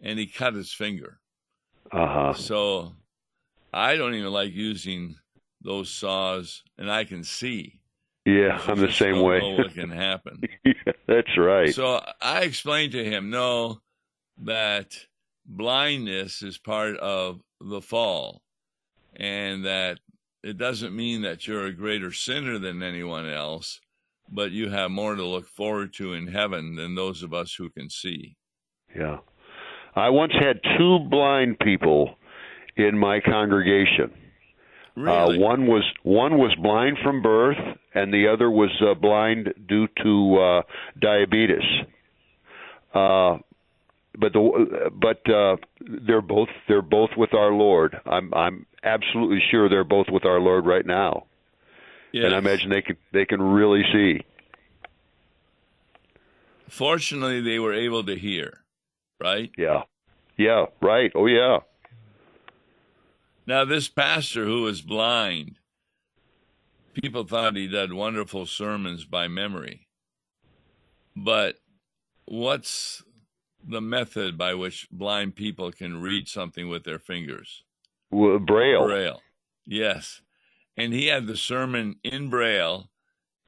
and 0.00 0.18
he 0.18 0.26
cut 0.26 0.54
his 0.54 0.72
finger. 0.72 1.18
Uh-huh. 1.92 2.34
So 2.34 2.92
I 3.72 3.96
don't 3.96 4.14
even 4.14 4.32
like 4.32 4.52
using 4.52 5.16
those 5.62 5.90
saws, 5.90 6.62
and 6.78 6.90
I 6.90 7.04
can 7.04 7.24
see. 7.24 7.80
Yeah, 8.26 8.60
I'm 8.66 8.78
the 8.78 8.92
same 8.92 9.20
way. 9.20 9.40
what 9.56 9.74
can 9.74 9.90
happen? 9.90 10.42
yeah, 10.64 10.92
that's 11.06 11.36
right. 11.36 11.74
So 11.74 12.04
I 12.20 12.42
explained 12.42 12.92
to 12.92 13.04
him, 13.04 13.30
no, 13.30 13.80
that 14.42 14.96
blindness 15.44 16.42
is 16.42 16.58
part 16.58 16.96
of 16.98 17.40
the 17.60 17.80
fall, 17.80 18.42
and 19.16 19.64
that 19.64 19.98
it 20.42 20.58
doesn't 20.58 20.94
mean 20.94 21.22
that 21.22 21.46
you're 21.46 21.66
a 21.66 21.72
greater 21.72 22.12
sinner 22.12 22.58
than 22.58 22.82
anyone 22.82 23.28
else, 23.28 23.80
but 24.28 24.50
you 24.52 24.70
have 24.70 24.90
more 24.90 25.14
to 25.14 25.24
look 25.24 25.48
forward 25.48 25.92
to 25.94 26.12
in 26.12 26.28
heaven 26.28 26.76
than 26.76 26.94
those 26.94 27.22
of 27.22 27.32
us 27.32 27.54
who 27.54 27.70
can 27.70 27.88
see. 27.88 28.36
Yeah. 28.94 29.18
I 29.96 30.10
once 30.10 30.32
had 30.32 30.60
two 30.76 30.98
blind 31.10 31.58
people 31.60 32.16
in 32.76 32.98
my 32.98 33.20
congregation 33.20 34.12
uh, 34.96 35.00
really? 35.00 35.36
Uh, 35.36 35.40
one 35.40 35.66
was 35.66 35.84
one 36.02 36.38
was 36.38 36.54
blind 36.62 36.98
from 37.02 37.22
birth, 37.22 37.58
and 37.94 38.12
the 38.12 38.28
other 38.28 38.50
was 38.50 38.70
uh, 38.80 38.94
blind 38.94 39.52
due 39.68 39.88
to 40.02 40.36
uh, 40.36 40.62
diabetes. 41.00 41.64
Uh, 42.94 43.38
but 44.18 44.32
the 44.32 44.90
but 44.92 45.28
uh, 45.32 45.56
they're 45.80 46.22
both 46.22 46.48
they're 46.68 46.82
both 46.82 47.10
with 47.16 47.34
our 47.34 47.52
Lord. 47.52 47.96
I'm 48.06 48.32
I'm 48.34 48.66
absolutely 48.82 49.40
sure 49.50 49.68
they're 49.68 49.84
both 49.84 50.06
with 50.10 50.24
our 50.24 50.40
Lord 50.40 50.66
right 50.66 50.86
now. 50.86 51.26
Yes. 52.12 52.26
And 52.26 52.34
I 52.34 52.38
imagine 52.38 52.70
they 52.70 52.82
can 52.82 52.96
they 53.12 53.24
can 53.24 53.42
really 53.42 53.82
see. 53.92 54.24
Fortunately, 56.68 57.40
they 57.40 57.58
were 57.58 57.74
able 57.74 58.04
to 58.04 58.16
hear, 58.16 58.60
right? 59.20 59.50
Yeah, 59.58 59.82
yeah, 60.36 60.66
right. 60.80 61.12
Oh 61.14 61.26
yeah. 61.26 61.58
Now, 63.46 63.64
this 63.64 63.88
pastor 63.88 64.46
who 64.46 64.62
was 64.62 64.80
blind, 64.80 65.56
people 66.94 67.24
thought 67.24 67.56
he 67.56 67.68
did 67.68 67.92
wonderful 67.92 68.46
sermons 68.46 69.04
by 69.04 69.28
memory. 69.28 69.86
But 71.14 71.56
what's 72.24 73.02
the 73.66 73.80
method 73.80 74.36
by 74.36 74.54
which 74.54 74.88
blind 74.90 75.34
people 75.36 75.72
can 75.72 76.00
read 76.00 76.28
something 76.28 76.68
with 76.68 76.84
their 76.84 76.98
fingers? 76.98 77.64
Well, 78.10 78.38
braille. 78.38 78.86
Braille. 78.86 79.22
Yes. 79.66 80.20
And 80.76 80.92
he 80.92 81.06
had 81.06 81.26
the 81.26 81.36
sermon 81.36 81.96
in 82.02 82.30
braille 82.30 82.90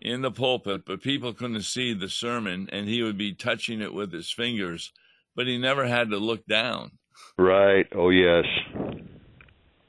in 0.01 0.23
the 0.23 0.31
pulpit, 0.31 0.85
but 0.87 1.03
people 1.03 1.33
couldn't 1.33 1.63
see 1.63 1.93
the 1.95 2.09
sermon, 2.09 2.69
and 2.71 2.89
he 2.89 3.03
would 3.03 3.19
be 3.19 3.33
touching 3.33 3.81
it 3.81 3.95
with 3.95 4.13
his 4.13 4.31
fingers, 4.31 4.93
but 5.35 5.47
he 5.47 5.59
never 5.59 5.87
had 5.87 6.11
to 6.11 6.19
look 6.19 6.47
down. 6.47 6.93
Right. 7.39 7.87
Oh, 7.95 8.11
yes. 8.11 8.45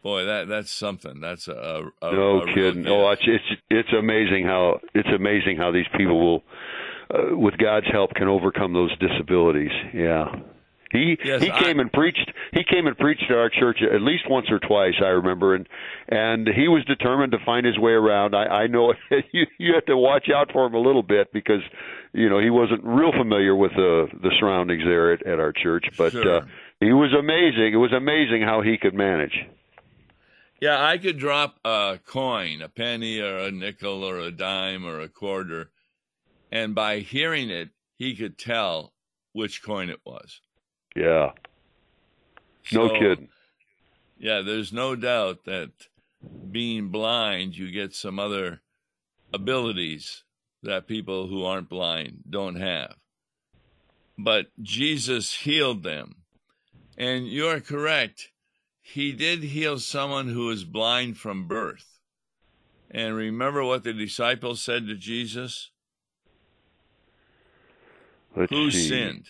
Boy, 0.04 0.24
that 0.24 0.48
that's 0.48 0.72
something. 0.72 1.20
That's 1.20 1.50
a, 1.50 1.84
a 2.02 2.12
no 2.14 2.42
a 2.42 2.54
kidding. 2.54 2.88
Oh, 2.88 3.10
it's 3.12 3.24
it's 3.26 3.62
it's 3.70 3.90
amazing 3.92 4.46
how 4.46 4.80
it's 4.94 5.10
amazing 5.14 5.58
how 5.58 5.72
these 5.72 5.88
people 5.98 6.18
will, 6.18 6.44
uh, 7.10 7.38
with 7.38 7.58
God's 7.58 7.88
help, 7.92 8.14
can 8.14 8.28
overcome 8.28 8.74
those 8.74 8.96
disabilities. 9.00 9.72
Yeah. 9.94 10.36
He 10.92 11.18
yes, 11.24 11.42
he 11.42 11.50
came 11.50 11.80
I, 11.80 11.82
and 11.82 11.92
preached. 11.92 12.32
He 12.54 12.64
came 12.64 12.88
and 12.88 12.98
preached 12.98 13.26
at 13.30 13.36
our 13.36 13.50
church 13.50 13.80
at 13.82 14.02
least 14.02 14.30
once 14.30 14.48
or 14.50 14.60
twice. 14.60 14.96
I 15.02 15.10
remember, 15.10 15.54
and 15.54 15.68
and 16.08 16.48
he 16.48 16.68
was 16.70 16.86
determined 16.86 17.34
to 17.34 17.40
find 17.46 17.66
his 17.66 17.78
way 17.78 17.92
around. 17.92 18.36
I, 18.36 18.46
I 18.46 18.68
know 18.68 18.94
you 19.34 19.46
you 19.58 19.74
have 19.74 19.86
to 19.88 19.98
watch 19.98 20.30
out 20.34 20.52
for 20.54 20.66
him 20.66 20.74
a 20.76 20.80
little 20.80 21.04
bit 21.04 21.34
because 21.34 21.62
you 22.14 22.30
know 22.30 22.40
he 22.40 22.50
wasn't 22.50 22.84
real 22.86 23.12
familiar 23.12 23.56
with 23.56 23.72
the 23.76 24.08
the 24.14 24.32
surroundings 24.40 24.84
there 24.86 25.12
at, 25.14 25.26
at 25.26 25.40
our 25.40 25.52
church, 25.52 25.86
but 25.98 26.14
sure. 26.14 26.38
uh, 26.38 26.46
he 26.80 26.94
was 26.94 27.14
amazing. 27.14 27.74
It 27.74 27.78
was 27.78 27.92
amazing 27.92 28.44
how 28.44 28.62
he 28.62 28.78
could 28.78 28.94
manage. 28.94 29.46
Yeah, 30.62 30.84
I 30.84 30.98
could 30.98 31.20
drop 31.20 31.60
a 31.66 32.00
coin, 32.06 32.62
a 32.62 32.70
penny 32.70 33.20
or 33.20 33.38
a 33.38 33.52
nickel 33.52 34.04
or 34.04 34.20
a 34.20 34.32
dime 34.32 34.86
or 34.86 35.02
a 35.02 35.10
quarter, 35.10 35.70
and 36.52 36.76
by 36.76 37.00
hearing 37.00 37.50
it, 37.50 37.70
he 37.98 38.16
could 38.16 38.38
tell 38.38 38.94
which 39.34 39.64
coin 39.64 39.90
it 39.90 40.00
was. 40.06 40.42
Yeah. 40.96 41.32
No 42.72 42.88
So, 42.88 42.94
kidding. 43.00 43.30
Yeah, 44.18 44.42
there's 44.42 44.74
no 44.74 44.96
doubt 44.96 45.46
that 45.46 45.72
being 46.52 46.90
blind, 46.90 47.56
you 47.58 47.72
get 47.72 47.94
some 47.94 48.20
other 48.20 48.62
abilities 49.34 50.24
that 50.64 50.88
people 50.88 51.28
who 51.28 51.44
aren't 51.46 51.70
blind 51.70 52.24
don't 52.30 52.56
have. 52.56 52.96
But 54.18 54.48
Jesus 54.62 55.34
healed 55.34 55.84
them. 55.84 56.16
And 56.98 57.28
you're 57.28 57.60
correct. 57.60 58.32
He 58.82 59.12
did 59.12 59.44
heal 59.44 59.78
someone 59.80 60.30
who 60.30 60.48
was 60.48 60.64
blind 60.64 61.18
from 61.18 61.48
birth. 61.48 62.00
And 62.90 63.16
remember 63.16 63.64
what 63.64 63.84
the 63.84 63.94
disciples 63.94 64.62
said 64.62 64.88
to 64.88 64.96
Jesus? 64.96 65.70
Let's 68.38 68.52
Who 68.52 68.70
see. 68.70 68.90
sinned? 68.90 69.26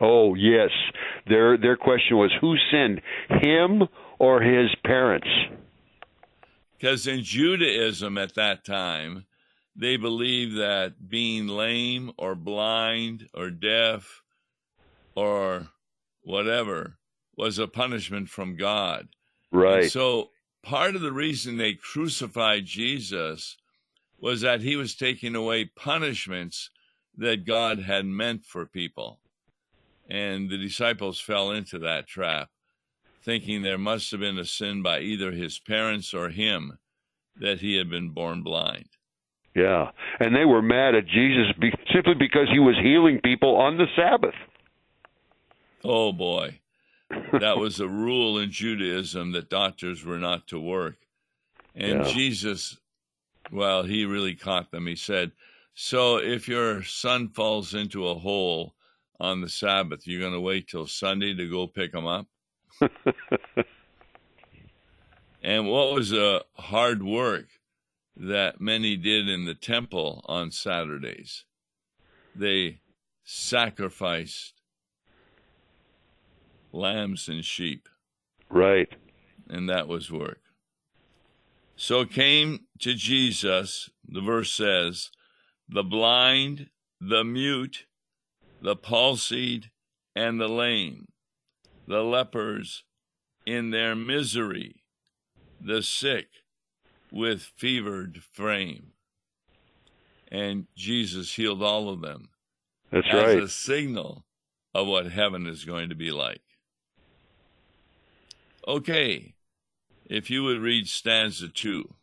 Oh, 0.00 0.34
yes. 0.34 0.70
Their 1.28 1.56
their 1.56 1.76
question 1.76 2.16
was 2.16 2.32
who 2.40 2.56
sinned, 2.70 3.00
him 3.28 3.86
or 4.18 4.40
his 4.40 4.74
parents? 4.84 5.28
Because 6.76 7.06
in 7.06 7.22
Judaism 7.22 8.18
at 8.18 8.34
that 8.34 8.64
time, 8.64 9.26
they 9.76 9.96
believed 9.96 10.56
that 10.56 11.08
being 11.08 11.46
lame 11.46 12.10
or 12.16 12.34
blind 12.34 13.28
or 13.34 13.50
deaf 13.50 14.22
or 15.14 15.68
whatever 16.22 16.96
was 17.36 17.58
a 17.58 17.68
punishment 17.68 18.28
from 18.28 18.56
God. 18.56 19.08
And 19.52 19.60
Right. 19.60 19.90
so 19.90 20.30
part 20.62 20.94
of 20.96 21.02
the 21.02 21.12
reason 21.12 21.56
they 21.56 21.74
crucified 21.74 22.64
Jesus 22.64 23.56
was 24.18 24.40
that 24.40 24.62
he 24.62 24.74
was 24.76 24.94
taking 24.94 25.34
away 25.34 25.66
punishments 25.66 26.70
that 27.16 27.44
God 27.44 27.80
had 27.80 28.06
meant 28.06 28.44
for 28.44 28.66
people. 28.66 29.18
And 30.08 30.50
the 30.50 30.58
disciples 30.58 31.20
fell 31.20 31.50
into 31.50 31.78
that 31.80 32.06
trap, 32.08 32.48
thinking 33.22 33.62
there 33.62 33.78
must 33.78 34.10
have 34.10 34.20
been 34.20 34.38
a 34.38 34.44
sin 34.44 34.82
by 34.82 35.00
either 35.00 35.30
his 35.32 35.58
parents 35.58 36.12
or 36.14 36.30
him 36.30 36.78
that 37.36 37.60
he 37.60 37.76
had 37.76 37.88
been 37.88 38.10
born 38.10 38.42
blind. 38.42 38.88
Yeah. 39.54 39.90
And 40.18 40.34
they 40.34 40.44
were 40.44 40.62
mad 40.62 40.94
at 40.94 41.06
Jesus 41.06 41.52
be, 41.60 41.72
simply 41.92 42.14
because 42.14 42.48
he 42.52 42.58
was 42.58 42.76
healing 42.82 43.20
people 43.22 43.56
on 43.56 43.76
the 43.78 43.86
Sabbath. 43.96 44.34
Oh 45.84 46.12
boy. 46.12 46.60
That 47.32 47.58
was 47.58 47.80
a 47.80 47.88
rule 47.88 48.38
in 48.38 48.50
Judaism 48.50 49.32
that 49.32 49.50
doctors 49.50 50.04
were 50.04 50.18
not 50.18 50.46
to 50.48 50.60
work. 50.60 50.96
And 51.74 52.04
Yeah. 52.04 52.12
Jesus, 52.12 52.78
well, 53.50 53.82
he 53.82 54.04
really 54.04 54.34
caught 54.34 54.70
them. 54.70 54.86
He 54.86 54.96
said, 54.96 55.32
So 55.82 56.18
if 56.18 56.46
your 56.46 56.82
son 56.82 57.30
falls 57.30 57.72
into 57.72 58.06
a 58.06 58.14
hole 58.14 58.74
on 59.18 59.40
the 59.40 59.48
Sabbath, 59.48 60.06
you're 60.06 60.20
going 60.20 60.34
to 60.34 60.40
wait 60.40 60.68
till 60.68 60.86
Sunday 60.86 61.32
to 61.32 61.50
go 61.50 61.66
pick 61.66 61.94
him 61.94 62.06
up? 62.06 62.26
And 65.42 65.68
what 65.68 65.94
was 65.94 66.12
a 66.12 66.42
hard 66.52 67.02
work 67.02 67.46
that 68.14 68.60
many 68.60 68.94
did 68.98 69.26
in 69.26 69.46
the 69.46 69.54
temple 69.54 70.22
on 70.26 70.50
Saturdays? 70.50 71.46
They 72.36 72.80
sacrificed 73.24 74.60
lambs 76.72 77.26
and 77.26 77.42
sheep, 77.42 77.88
right. 78.50 78.94
and 79.48 79.66
that 79.70 79.88
was 79.88 80.12
work. 80.12 80.42
So 81.74 82.04
came 82.04 82.66
to 82.80 82.92
Jesus, 82.92 83.88
the 84.06 84.20
verse 84.20 84.52
says, 84.52 85.10
the 85.72 85.84
blind, 85.84 86.68
the 87.00 87.24
mute, 87.24 87.86
the 88.60 88.76
palsied, 88.76 89.70
and 90.16 90.40
the 90.40 90.48
lame, 90.48 91.06
the 91.86 92.02
lepers 92.02 92.84
in 93.46 93.70
their 93.70 93.94
misery, 93.94 94.82
the 95.60 95.82
sick 95.82 96.28
with 97.12 97.52
fevered 97.56 98.22
frame. 98.32 98.92
And 100.30 100.66
Jesus 100.76 101.34
healed 101.34 101.62
all 101.62 101.88
of 101.88 102.00
them 102.00 102.28
That's 102.90 103.06
as 103.08 103.14
right. 103.14 103.42
a 103.42 103.48
signal 103.48 104.24
of 104.74 104.86
what 104.86 105.10
heaven 105.10 105.46
is 105.46 105.64
going 105.64 105.88
to 105.88 105.94
be 105.94 106.10
like. 106.10 106.42
Okay, 108.66 109.34
if 110.04 110.30
you 110.30 110.42
would 110.44 110.60
read 110.60 110.88
stanza 110.88 111.48
two. 111.48 111.94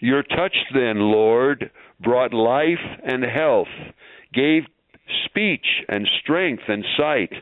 Your 0.00 0.22
touch 0.22 0.56
then, 0.72 1.00
Lord, 1.00 1.70
brought 2.00 2.32
life 2.32 2.78
and 3.04 3.24
health, 3.24 3.68
gave 4.32 4.62
speech 5.24 5.66
and 5.88 6.08
strength 6.22 6.62
and 6.68 6.84
sight, 6.96 7.32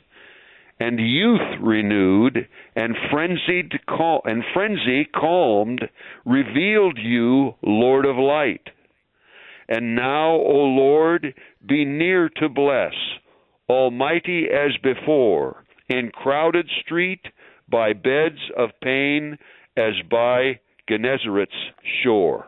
and 0.81 0.99
youth 0.99 1.61
renewed, 1.61 2.49
and 2.75 2.97
frenzied 3.11 3.73
cal- 3.87 4.23
and 4.25 4.43
frenzy 4.55 5.05
calmed, 5.05 5.89
revealed 6.25 6.99
you, 6.99 7.55
Lord 7.63 8.07
of 8.07 8.17
light. 8.17 8.71
And 9.69 9.95
now, 9.95 10.33
O 10.33 10.65
Lord, 10.65 11.35
be 11.67 11.85
near 11.85 12.29
to 12.37 12.49
bless, 12.49 12.95
almighty 13.69 14.47
as 14.51 14.77
before, 14.83 15.65
in 15.89 16.11
crowded 16.11 16.69
street, 16.83 17.27
by 17.69 17.93
beds 17.93 18.39
of 18.57 18.71
pain, 18.81 19.39
as 19.77 19.95
by 20.11 20.61
Gennesaret's 20.89 21.53
shore. 22.03 22.47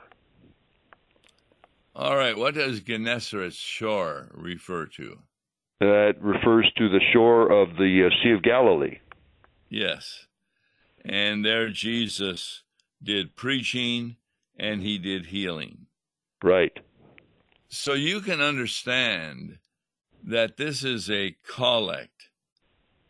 All 1.94 2.16
right, 2.16 2.36
what 2.36 2.54
does 2.54 2.80
Gennesaret's 2.80 3.56
shore 3.56 4.28
refer 4.32 4.86
to? 4.86 5.18
That 5.80 6.14
refers 6.20 6.70
to 6.76 6.88
the 6.88 7.00
shore 7.12 7.50
of 7.50 7.76
the 7.76 8.06
uh, 8.06 8.22
Sea 8.22 8.32
of 8.32 8.42
Galilee. 8.42 8.98
Yes. 9.68 10.26
And 11.04 11.44
there 11.44 11.68
Jesus 11.68 12.62
did 13.02 13.36
preaching 13.36 14.16
and 14.56 14.82
he 14.82 14.98
did 14.98 15.26
healing. 15.26 15.86
Right. 16.42 16.78
So 17.68 17.94
you 17.94 18.20
can 18.20 18.40
understand 18.40 19.58
that 20.22 20.56
this 20.56 20.84
is 20.84 21.10
a 21.10 21.36
collect, 21.46 22.30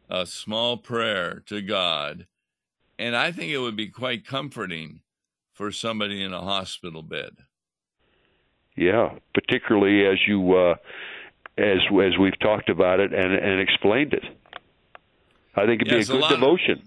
a 0.09 0.27
small 0.27 0.77
prayer 0.77 1.43
to 1.47 1.61
God. 1.63 2.27
And 2.99 3.17
I 3.17 3.33
think 3.33 3.53
it 3.53 3.59
would 3.59 3.77
be 3.77 3.89
quite 3.89 4.27
comforting 4.27 5.01
for 5.59 5.73
somebody 5.73 6.23
in 6.23 6.33
a 6.33 6.41
hospital 6.41 7.03
bed. 7.03 7.33
Yeah, 8.77 9.19
particularly 9.35 10.07
as 10.07 10.19
you 10.29 10.57
uh, 10.57 10.77
as 11.59 11.79
as 12.03 12.17
we've 12.17 12.39
talked 12.39 12.69
about 12.69 13.01
it 13.01 13.13
and 13.13 13.33
and 13.35 13.61
explained 13.61 14.15
it. 14.15 14.23
I 15.57 15.67
think 15.67 15.83
it'd 15.83 15.93
Yes, 15.93 16.07
be 16.09 16.15
a 16.15 16.21
good 16.21 16.25
of- 16.25 16.31
devotion. 16.31 16.83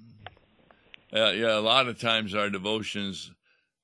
Uh, 1.14 1.32
yeah, 1.32 1.58
a 1.58 1.60
lot 1.60 1.88
of 1.90 2.00
times 2.00 2.34
our 2.34 2.50
devotions, 2.50 3.32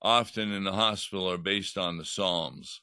often 0.01 0.53
in 0.53 0.63
the 0.63 0.71
hospital, 0.71 1.29
are 1.29 1.37
based 1.37 1.77
on 1.77 1.97
the 1.97 2.05
Psalms 2.05 2.79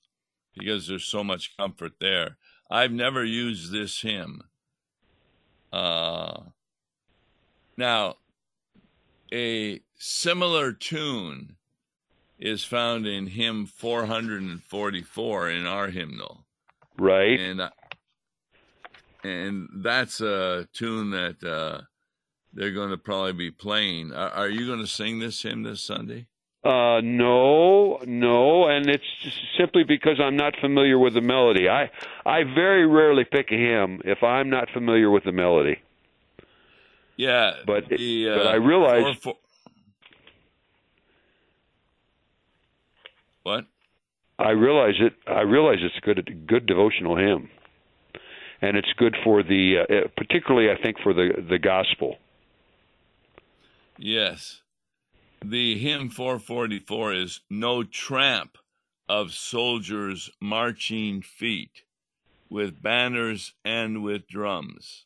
because 0.55 0.87
there's 0.87 1.07
so 1.07 1.25
much 1.25 1.57
comfort 1.57 1.93
there. 1.99 2.37
I've 2.71 2.93
never 2.93 3.25
used 3.25 3.73
this 3.73 4.03
hymn. 4.03 4.43
Uh, 5.73 6.43
now, 7.79 8.17
a 9.33 9.81
similar 9.97 10.73
tune 10.75 11.57
is 12.45 12.63
found 12.63 13.07
in 13.07 13.27
hymn 13.29 13.65
444 13.67 15.51
in 15.51 15.67
our 15.67 15.89
hymnal 15.89 16.45
Right. 16.99 17.41
and 17.41 17.61
and 19.25 19.69
that's 19.77 20.21
a 20.21 20.69
tune 20.75 21.11
that 21.11 21.43
uh, 21.43 21.81
they're 22.53 22.71
going 22.73 22.91
to 22.91 22.99
probably 22.99 23.33
be 23.33 23.51
playing. 23.51 24.13
Are, 24.13 24.29
are 24.29 24.49
you 24.51 24.67
going 24.67 24.81
to 24.81 24.87
sing 24.87 25.19
this 25.19 25.41
hymn 25.43 25.63
this 25.63 25.81
Sunday? 25.83 26.27
Uh, 26.63 27.01
no, 27.03 27.99
no, 28.07 28.69
and 28.69 28.87
it's 28.89 29.03
simply 29.59 29.83
because 29.85 30.21
I'm 30.23 30.37
not 30.37 30.55
familiar 30.61 30.99
with 30.99 31.15
the 31.15 31.21
melody. 31.23 31.69
I 31.71 31.91
I 32.27 32.45
very 32.45 32.87
rarely 32.87 33.25
pick 33.25 33.51
a 33.51 33.55
hymn 33.57 34.03
if 34.05 34.23
I'm 34.23 34.51
not 34.51 34.69
familiar 34.71 35.11
with 35.11 35.25
the 35.25 35.33
melody. 35.33 35.79
Yeah, 37.17 37.53
But 37.67 37.89
the, 37.89 38.29
uh, 38.29 38.37
but 38.39 38.47
I 38.49 38.55
realize- 38.57 39.03
four- 39.03 39.15
four- 39.35 39.39
what? 43.45 43.67
I 44.39 44.51
realize 44.51 44.97
it. 44.99 45.13
I 45.29 45.43
realize 45.43 45.79
it's 45.81 45.97
a 45.97 46.01
good 46.01 46.47
good 46.49 46.67
devotional 46.67 47.17
hymn, 47.17 47.51
and 48.61 48.77
it's 48.77 48.93
good 48.97 49.17
for 49.23 49.45
the 49.45 49.79
uh, 49.79 49.95
uh, 49.95 50.09
particularly 50.17 50.71
I 50.71 50.83
think 50.83 50.99
for 51.03 51.15
the 51.15 51.45
the 51.49 51.59
gospel. 51.59 52.17
Yes, 53.97 54.63
the 55.45 55.79
hymn 55.79 56.11
444 56.11 57.13
is 57.13 57.41
"No 57.49 57.85
tramp 57.85 58.59
of 59.09 59.33
soldiers' 59.33 60.31
marching 60.41 61.23
feet, 61.23 61.83
with 62.49 62.83
banners 62.83 63.53
and 63.65 64.03
with 64.03 64.27
drums," 64.27 65.05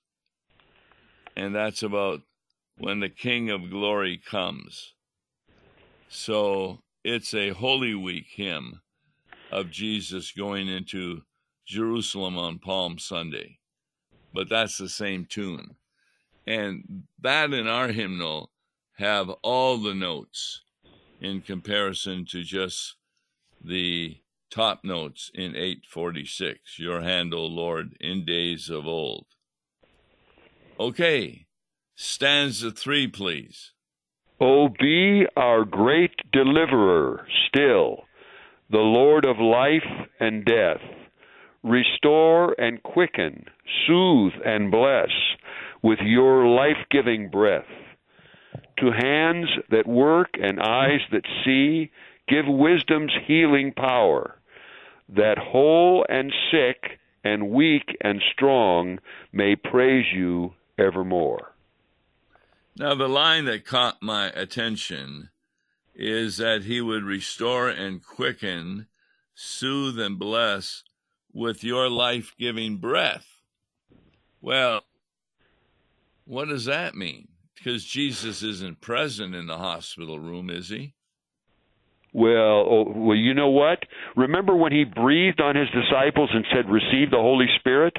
and 1.37 1.55
that's 1.55 1.83
about 1.83 2.23
when 2.79 3.01
the 3.01 3.11
King 3.11 3.51
of 3.51 3.69
Glory 3.69 4.17
comes. 4.17 4.95
So 6.09 6.81
it's 7.05 7.35
a 7.35 7.51
Holy 7.51 7.95
Week 7.95 8.27
hymn 8.29 8.81
of 9.51 9.71
Jesus 9.71 10.33
going 10.33 10.69
into 10.69 11.23
Jerusalem 11.67 12.37
on 12.37 12.59
Palm 12.59 12.99
Sunday. 12.99 13.59
But 14.33 14.49
that's 14.49 14.79
the 14.79 14.89
same 14.89 15.25
tune. 15.25 15.77
And 16.47 17.05
that 17.21 17.53
in 17.53 17.67
our 17.67 17.89
hymnal 17.89 18.51
have 18.97 19.31
all 19.43 19.79
the 19.79 19.95
notes 19.95 20.63
in 21.21 21.43
comparison 21.43 22.25
to 22.27 22.43
just 22.43 22.97
the 23.63 24.19
top 24.51 24.85
notes 24.85 25.31
in 25.35 25.55
846 25.55 26.79
Your 26.79 27.03
hand, 27.03 27.35
O 27.35 27.45
Lord, 27.45 27.97
in 28.01 28.25
days 28.25 28.71
of 28.71 28.87
old. 28.87 29.27
Okay, 30.81 31.47
stanza 31.97 32.71
three, 32.71 33.09
please. 33.09 33.73
O 34.41 34.69
be 34.69 35.27
our 35.37 35.65
great 35.65 36.13
deliverer 36.31 37.27
still, 37.49 38.05
the 38.71 38.79
Lord 38.79 39.25
of 39.25 39.41
life 39.41 40.09
and 40.21 40.45
death. 40.45 40.81
Restore 41.65 42.55
and 42.57 42.81
quicken, 42.85 43.47
soothe 43.85 44.35
and 44.45 44.71
bless 44.71 45.11
with 45.83 45.99
your 46.01 46.47
life 46.47 46.87
giving 46.89 47.31
breath. 47.31 47.67
To 48.79 48.93
hands 48.93 49.49
that 49.71 49.89
work 49.89 50.29
and 50.41 50.61
eyes 50.61 51.01
that 51.11 51.27
see, 51.45 51.91
give 52.29 52.47
wisdom's 52.47 53.13
healing 53.27 53.73
power, 53.73 54.39
that 55.09 55.39
whole 55.39 56.07
and 56.09 56.33
sick 56.53 57.01
and 57.25 57.51
weak 57.51 57.97
and 58.01 58.23
strong 58.33 59.01
may 59.33 59.57
praise 59.57 60.07
you 60.15 60.53
evermore. 60.79 61.55
Now, 62.79 62.95
the 62.95 63.09
line 63.09 63.47
that 63.47 63.67
caught 63.67 64.03
my 64.03 64.29
attention 64.29 65.31
is 65.97 66.37
that 66.37 66.63
he 66.63 66.81
would 66.81 67.03
restore 67.03 67.69
and 67.69 68.05
quicken, 68.05 68.87
soothe 69.35 69.99
and 69.99 70.17
bless 70.17 70.85
with 71.33 71.65
your 71.65 71.91
life 71.91 72.35
giving 72.39 72.77
breath. 72.77 73.27
Well, 74.41 74.83
what 76.25 76.49
does 76.49 76.67
that 76.67 76.95
mean? 76.95 77.27
Because 77.57 77.85
Jesus 77.85 78.45
isn't 78.45 78.81
present 78.81 79.35
in 79.35 79.49
the 79.49 79.59
hospital 79.59 80.21
room, 80.21 80.49
is 80.49 80.69
he? 80.69 80.95
Well, 82.13 82.65
oh, 82.69 82.93
well, 82.95 83.17
you 83.17 83.35
know 83.35 83.51
what? 83.51 83.81
Remember 84.17 84.55
when 84.55 84.73
he 84.73 84.85
breathed 84.85 85.41
on 85.41 85.57
his 85.57 85.69
disciples 85.71 86.31
and 86.33 86.45
said, 86.53 86.71
"Receive 86.71 87.11
the 87.11 87.19
Holy 87.19 87.49
Spirit." 87.59 87.99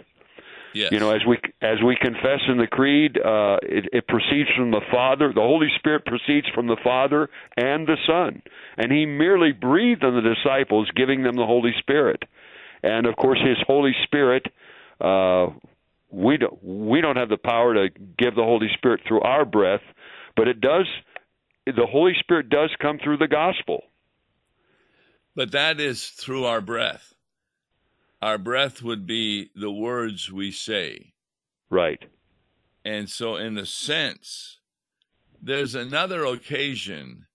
Yes. 0.73 0.91
You 0.91 0.99
know, 0.99 1.11
as 1.11 1.21
we 1.27 1.39
as 1.61 1.77
we 1.83 1.95
confess 1.99 2.41
in 2.47 2.57
the 2.57 2.67
creed, 2.67 3.17
uh, 3.17 3.57
it, 3.63 3.89
it 3.91 4.07
proceeds 4.07 4.49
from 4.55 4.71
the 4.71 4.81
Father. 4.91 5.31
The 5.33 5.41
Holy 5.41 5.69
Spirit 5.77 6.05
proceeds 6.05 6.47
from 6.53 6.67
the 6.67 6.77
Father 6.83 7.29
and 7.57 7.87
the 7.87 7.97
Son, 8.05 8.41
and 8.77 8.91
He 8.91 9.05
merely 9.05 9.51
breathed 9.51 10.03
on 10.03 10.15
the 10.15 10.21
disciples, 10.21 10.89
giving 10.95 11.23
them 11.23 11.35
the 11.35 11.45
Holy 11.45 11.73
Spirit. 11.79 12.23
And 12.83 13.07
of 13.07 13.15
course, 13.15 13.39
His 13.43 13.57
Holy 13.65 13.95
Spirit, 14.03 14.45
uh, 15.01 15.47
we 16.11 16.37
don't 16.37 16.63
we 16.63 17.01
don't 17.01 17.17
have 17.17 17.29
the 17.29 17.37
power 17.37 17.73
to 17.73 17.89
give 18.17 18.35
the 18.35 18.43
Holy 18.43 18.69
Spirit 18.77 19.01
through 19.07 19.21
our 19.21 19.45
breath, 19.45 19.83
but 20.35 20.47
it 20.47 20.61
does. 20.61 20.85
The 21.65 21.87
Holy 21.89 22.13
Spirit 22.19 22.49
does 22.49 22.69
come 22.79 22.99
through 23.03 23.17
the 23.17 23.27
gospel. 23.27 23.83
But 25.35 25.51
that 25.51 25.79
is 25.79 26.07
through 26.07 26.45
our 26.45 26.61
breath. 26.61 27.13
Our 28.21 28.37
breath 28.37 28.81
would 28.81 29.05
be 29.05 29.49
the 29.55 29.71
words 29.71 30.31
we 30.31 30.51
say. 30.51 31.13
Right. 31.69 32.03
And 32.83 33.09
so, 33.09 33.35
in 33.35 33.57
a 33.57 33.65
sense, 33.65 34.59
there's 35.41 35.75
another 35.75 36.25
occasion 36.25 37.27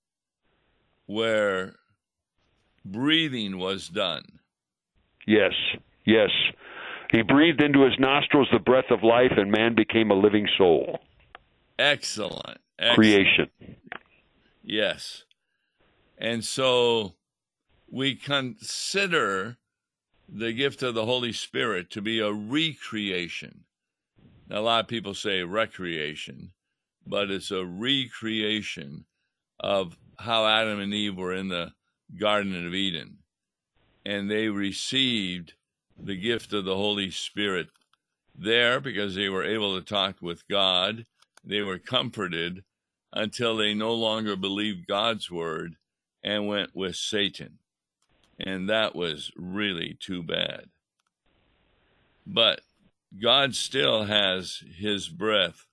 where 1.07 1.77
breathing 2.85 3.59
was 3.59 3.88
done. 3.88 4.40
Yes, 5.27 5.53
yes. 6.05 6.31
He 7.11 7.23
breathed 7.23 7.62
into 7.62 7.85
his 7.85 7.99
nostrils 7.99 8.49
the 8.53 8.59
breath 8.59 8.90
of 8.90 9.03
life, 9.03 9.33
and 9.37 9.51
man 9.51 9.75
became 9.75 10.11
a 10.11 10.14
living 10.14 10.49
soul. 10.59 11.01
Excellent. 11.79 12.59
Excellent. 12.79 12.97
Creation. 12.97 13.51
Yes. 14.62 15.25
And 16.18 16.44
so 16.44 17.14
we 17.88 18.14
consider 18.14 19.59
the 20.28 20.52
gift 20.52 20.82
of 20.82 20.94
the 20.94 21.04
Holy 21.04 21.32
Spirit 21.32 21.90
to 21.90 22.02
be 22.02 22.20
a 22.20 22.32
recreation. 22.32 23.64
Now, 24.48 24.60
a 24.60 24.62
lot 24.62 24.80
of 24.80 24.88
people 24.88 25.14
say 25.14 25.42
recreation, 25.42 26.52
but 27.06 27.30
it's 27.30 27.50
a 27.50 27.64
recreation 27.64 29.04
of 29.60 29.96
how 30.18 30.46
Adam 30.46 30.80
and 30.80 30.92
Eve 30.92 31.16
were 31.16 31.34
in 31.34 31.48
the 31.48 31.72
Garden 32.18 32.66
of 32.66 32.74
Eden. 32.74 33.18
And 34.04 34.30
they 34.30 34.48
received 34.48 35.54
the 35.98 36.16
gift 36.16 36.52
of 36.52 36.64
the 36.64 36.76
Holy 36.76 37.10
Spirit 37.10 37.68
there 38.34 38.80
because 38.80 39.14
they 39.14 39.28
were 39.28 39.44
able 39.44 39.78
to 39.78 39.84
talk 39.84 40.16
with 40.20 40.46
God. 40.48 41.06
They 41.44 41.62
were 41.62 41.78
comforted 41.78 42.64
until 43.12 43.56
they 43.56 43.74
no 43.74 43.94
longer 43.94 44.37
believed 44.37 44.87
God's 44.87 45.30
word 45.30 45.76
and 46.22 46.48
went 46.48 46.74
with 46.74 46.96
Satan. 46.96 47.58
And 48.38 48.68
that 48.68 48.94
was 48.94 49.31
really 49.37 49.97
too 49.99 50.23
bad. 50.23 50.66
But 52.27 52.61
God 53.20 53.55
still 53.55 54.05
has 54.05 54.62
his 54.77 55.09
breath 55.09 55.66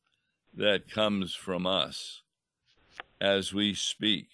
that 0.54 0.90
comes 0.92 1.34
from 1.34 1.66
us 1.66 2.22
as 3.20 3.54
we 3.54 3.74
speak. 3.74 4.28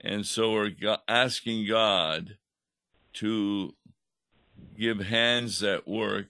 And 0.00 0.26
so 0.26 0.52
we're 0.52 0.98
asking 1.08 1.66
God 1.66 2.36
to 3.14 3.74
give 4.78 5.00
hands 5.00 5.60
that 5.60 5.86
work 5.86 6.26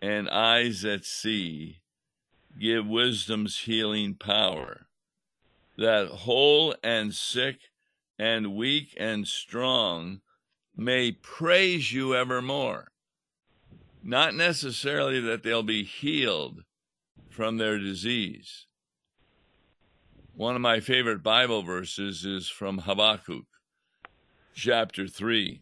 and 0.00 0.28
eyes 0.28 0.82
that 0.82 1.04
see, 1.04 1.80
give 2.58 2.86
wisdom's 2.86 3.60
healing 3.60 4.14
power, 4.14 4.86
that 5.78 6.08
whole 6.08 6.74
and 6.82 7.14
sick 7.14 7.56
and 8.22 8.54
weak 8.54 8.94
and 8.98 9.26
strong 9.26 10.20
may 10.76 11.10
praise 11.10 11.92
you 11.92 12.14
evermore. 12.14 12.86
Not 14.00 14.32
necessarily 14.32 15.18
that 15.18 15.42
they'll 15.42 15.64
be 15.64 15.82
healed 15.82 16.62
from 17.28 17.56
their 17.56 17.80
disease. 17.80 18.66
One 20.36 20.54
of 20.54 20.60
my 20.60 20.78
favorite 20.78 21.24
Bible 21.24 21.64
verses 21.64 22.24
is 22.24 22.48
from 22.48 22.78
Habakkuk, 22.78 23.46
chapter 24.54 25.08
3. 25.08 25.60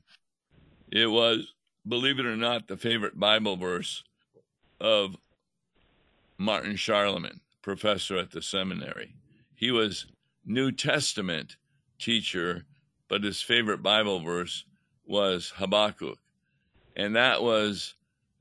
It 0.92 1.06
was, 1.06 1.54
believe 1.88 2.18
it 2.18 2.26
or 2.26 2.36
not, 2.36 2.68
the 2.68 2.76
favorite 2.76 3.18
Bible 3.18 3.56
verse 3.56 4.04
of 4.78 5.16
Martin 6.36 6.74
Scharlemann, 6.74 7.40
professor 7.62 8.18
at 8.18 8.32
the 8.32 8.42
seminary. 8.42 9.14
He 9.54 9.70
was 9.70 10.04
New 10.44 10.72
Testament 10.72 11.56
teacher, 12.00 12.64
but 13.08 13.22
his 13.22 13.42
favorite 13.42 13.82
Bible 13.82 14.20
verse 14.20 14.64
was 15.06 15.52
Habakkuk. 15.56 16.18
And 16.96 17.16
that 17.16 17.42
was 17.42 17.94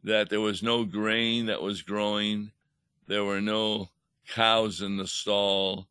that 0.04 0.30
there 0.30 0.42
was 0.42 0.64
no 0.64 0.86
grain 0.86 1.48
that 1.48 1.62
was 1.62 1.82
growing, 1.82 2.52
there 3.08 3.24
were 3.24 3.42
no 3.42 3.90
cows 4.30 4.82
in 4.82 4.98
the 4.98 5.08
stall. 5.08 5.88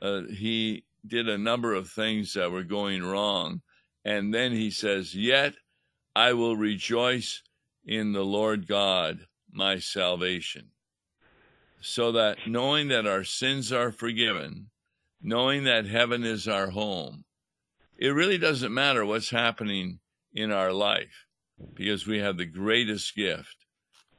Uh, 0.00 0.22
he 0.22 0.84
did 1.06 1.28
a 1.28 1.38
number 1.38 1.74
of 1.74 1.90
things 1.90 2.32
that 2.34 2.50
were 2.50 2.62
going 2.62 3.02
wrong. 3.02 3.60
And 4.04 4.32
then 4.32 4.52
he 4.52 4.70
says, 4.70 5.14
Yet 5.14 5.54
I 6.14 6.32
will 6.32 6.56
rejoice 6.56 7.42
in 7.84 8.12
the 8.12 8.24
Lord 8.24 8.66
God, 8.66 9.26
my 9.50 9.78
salvation. 9.78 10.68
So 11.80 12.12
that 12.12 12.38
knowing 12.46 12.88
that 12.88 13.06
our 13.06 13.24
sins 13.24 13.72
are 13.72 13.92
forgiven, 13.92 14.70
knowing 15.24 15.64
that 15.64 15.86
heaven 15.86 16.22
is 16.22 16.46
our 16.46 16.68
home, 16.70 17.24
it 17.96 18.08
really 18.08 18.36
doesn't 18.36 18.74
matter 18.74 19.06
what's 19.06 19.30
happening 19.30 19.98
in 20.34 20.52
our 20.52 20.70
life 20.70 21.26
because 21.72 22.06
we 22.06 22.18
have 22.18 22.36
the 22.36 22.44
greatest 22.44 23.16
gift, 23.16 23.64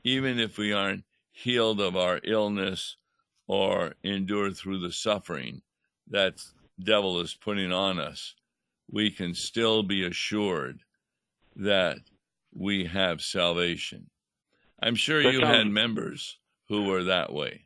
even 0.04 0.40
if 0.40 0.58
we 0.58 0.74
aren't 0.74 1.04
healed 1.32 1.80
of 1.80 1.96
our 1.96 2.20
illness 2.24 2.98
or 3.48 3.94
endure 4.04 4.52
through 4.52 4.80
the 4.80 4.92
suffering 4.92 5.62
that 6.10 6.42
devil 6.84 7.20
is 7.22 7.36
putting 7.36 7.72
on 7.72 8.00
us, 8.00 8.34
we 8.90 9.12
can 9.12 9.36
still 9.36 9.84
be 9.84 10.06
assured 10.06 10.80
that 11.56 11.98
we 12.52 12.86
have 12.86 13.22
salvation. 13.22 14.10
I'm 14.82 14.96
sure 14.96 15.22
you 15.22 15.42
had 15.42 15.68
members 15.68 16.40
who 16.68 16.86
were 16.86 17.04
that 17.04 17.32
way. 17.32 17.65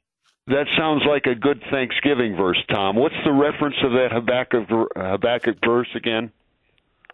That 0.50 0.66
sounds 0.76 1.04
like 1.08 1.28
a 1.28 1.36
good 1.36 1.62
Thanksgiving 1.70 2.36
verse, 2.36 2.58
Tom. 2.74 2.96
What's 2.96 3.14
the 3.24 3.32
reference 3.32 3.76
of 3.84 3.92
that 3.92 4.12
Habakkuk, 4.12 4.68
Habakkuk 4.96 5.58
verse 5.64 5.90
again? 5.96 6.32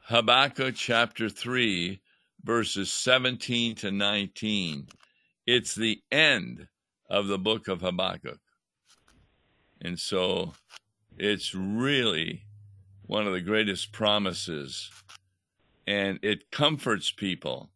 Habakkuk 0.04 0.76
chapter 0.76 1.28
3, 1.28 2.00
verses 2.42 2.94
17 2.94 3.76
to 3.76 3.92
19. 3.92 4.88
It's 5.46 5.76
the 5.76 6.02
end 6.10 6.70
of 7.10 7.28
the 7.28 7.38
book 7.38 7.68
of 7.68 7.82
Habakkuk. 7.82 8.40
And 9.82 10.00
so 10.00 10.54
it's 11.18 11.54
really 11.54 12.46
one 13.06 13.28
of 13.28 13.34
the 13.34 13.42
greatest 13.42 13.92
promises. 13.92 14.90
And 15.86 16.20
it 16.22 16.52
comforts 16.52 17.12
people 17.12 17.70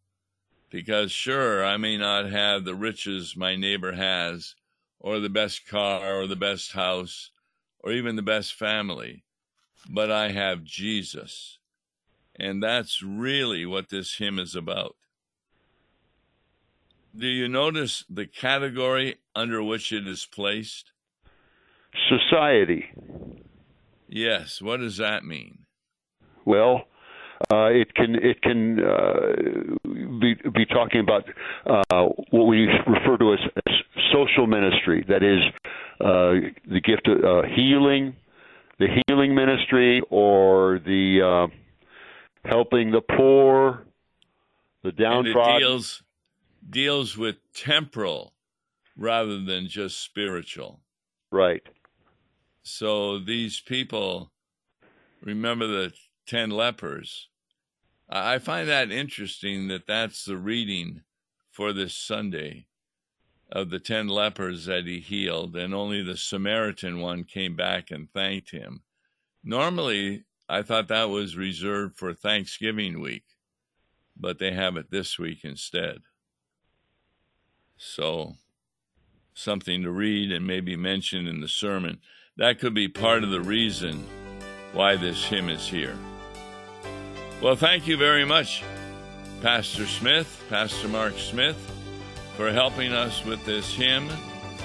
because, 0.70 1.12
sure, 1.12 1.62
I 1.62 1.76
may 1.76 1.98
not 1.98 2.30
have 2.30 2.64
the 2.64 2.74
riches 2.74 3.36
my 3.36 3.56
neighbor 3.56 3.92
has, 3.92 4.54
or 5.00 5.18
the 5.18 5.30
best 5.30 5.66
car, 5.66 6.20
or 6.20 6.26
the 6.26 6.36
best 6.36 6.72
house, 6.72 7.30
or 7.80 7.92
even 7.92 8.16
the 8.16 8.22
best 8.22 8.54
family, 8.54 9.24
but 9.88 10.10
I 10.10 10.30
have 10.30 10.62
Jesus. 10.62 11.58
And 12.36 12.62
that's 12.62 13.02
really 13.02 13.66
what 13.66 13.88
this 13.88 14.16
hymn 14.16 14.38
is 14.38 14.54
about. 14.54 14.96
Do 17.16 17.26
you 17.26 17.48
notice 17.48 18.04
the 18.08 18.26
category 18.26 19.16
under 19.34 19.62
which 19.62 19.92
it 19.92 20.06
is 20.06 20.26
placed? 20.26 20.92
Society. 22.08 22.86
Yes. 24.08 24.62
What 24.62 24.78
does 24.78 24.98
that 24.98 25.24
mean? 25.24 25.66
Well, 26.44 26.84
uh, 27.52 27.66
it 27.66 27.94
can 27.94 28.14
it 28.16 28.40
can 28.42 28.80
uh, 28.80 29.32
be 30.20 30.34
be 30.54 30.66
talking 30.66 31.00
about 31.00 31.24
uh, 31.66 32.08
what 32.30 32.44
we 32.44 32.68
refer 32.86 33.16
to 33.18 33.32
as, 33.32 33.40
as 33.66 33.74
social 34.12 34.46
ministry. 34.46 35.04
That 35.08 35.22
is 35.22 35.40
uh, 36.00 36.50
the 36.70 36.80
gift 36.80 37.08
of 37.08 37.24
uh, 37.24 37.48
healing, 37.54 38.16
the 38.78 38.88
healing 39.06 39.34
ministry, 39.34 40.02
or 40.10 40.80
the 40.84 41.48
uh, 41.50 42.48
helping 42.48 42.90
the 42.90 43.00
poor, 43.00 43.84
the 44.82 44.92
downtrodden. 44.92 45.60
Deals 45.60 46.02
deals 46.68 47.16
with 47.16 47.36
temporal 47.54 48.34
rather 48.96 49.40
than 49.40 49.68
just 49.68 50.02
spiritual. 50.02 50.80
Right. 51.32 51.62
So 52.62 53.18
these 53.18 53.60
people 53.60 54.30
remember 55.22 55.66
the 55.66 55.92
10 56.26 56.50
lepers. 56.50 57.28
I 58.08 58.38
find 58.38 58.68
that 58.68 58.90
interesting 58.90 59.68
that 59.68 59.86
that's 59.86 60.24
the 60.24 60.36
reading 60.36 61.02
for 61.50 61.72
this 61.72 61.94
Sunday 61.94 62.66
of 63.52 63.70
the 63.70 63.80
10 63.80 64.08
lepers 64.08 64.66
that 64.66 64.86
he 64.86 65.00
healed, 65.00 65.56
and 65.56 65.74
only 65.74 66.02
the 66.02 66.16
Samaritan 66.16 67.00
one 67.00 67.24
came 67.24 67.56
back 67.56 67.90
and 67.90 68.10
thanked 68.12 68.50
him. 68.50 68.82
Normally, 69.42 70.24
I 70.48 70.62
thought 70.62 70.88
that 70.88 71.08
was 71.08 71.36
reserved 71.36 71.96
for 71.96 72.12
Thanksgiving 72.14 73.00
week, 73.00 73.24
but 74.16 74.38
they 74.38 74.52
have 74.52 74.76
it 74.76 74.90
this 74.90 75.18
week 75.18 75.44
instead. 75.44 75.98
So, 77.76 78.34
something 79.34 79.82
to 79.82 79.90
read 79.90 80.30
and 80.30 80.46
maybe 80.46 80.76
mention 80.76 81.26
in 81.26 81.40
the 81.40 81.48
sermon. 81.48 81.98
That 82.36 82.58
could 82.58 82.74
be 82.74 82.88
part 82.88 83.24
of 83.24 83.30
the 83.30 83.40
reason 83.40 84.04
why 84.72 84.96
this 84.96 85.24
hymn 85.24 85.48
is 85.48 85.66
here. 85.66 85.96
Well, 87.42 87.56
thank 87.56 87.86
you 87.86 87.96
very 87.96 88.24
much, 88.24 88.62
Pastor 89.40 89.86
Smith, 89.86 90.44
Pastor 90.50 90.88
Mark 90.88 91.18
Smith, 91.18 91.56
for 92.40 92.50
helping 92.50 92.90
us 92.90 93.22
with 93.26 93.44
this 93.44 93.74
hymn. 93.74 94.08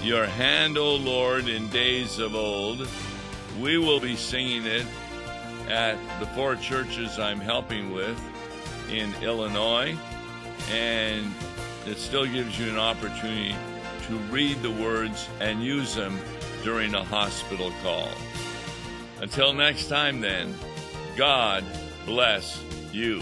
Your 0.02 0.26
hand, 0.26 0.78
O 0.78 0.96
Lord, 0.96 1.50
in 1.50 1.68
days 1.68 2.20
of 2.20 2.34
old. 2.34 2.88
We 3.60 3.78
will 3.78 4.00
be 4.00 4.16
singing 4.16 4.66
it 4.66 4.86
at 5.68 5.98
the 6.22 6.26
four 6.28 6.56
churches 6.56 7.20
I'm 7.20 7.42
helping 7.42 7.92
with 7.92 8.18
in 8.90 9.14
Illinois, 9.22 9.94
and 10.72 11.30
it 11.86 11.98
still 11.98 12.26
gives 12.26 12.58
you 12.58 12.70
an 12.70 12.80
opportunity 12.80 13.54
to 14.08 14.16
read 14.32 14.62
the 14.62 14.72
words 14.72 15.28
and 15.42 15.62
use 15.62 15.96
them 15.96 16.18
during 16.64 16.96
a 16.96 17.04
hospital 17.04 17.74
call. 17.84 18.08
Until 19.20 19.52
next 19.52 19.90
time, 19.90 20.22
then, 20.22 20.56
God 21.18 21.66
bless 22.06 22.64
you. 22.94 23.22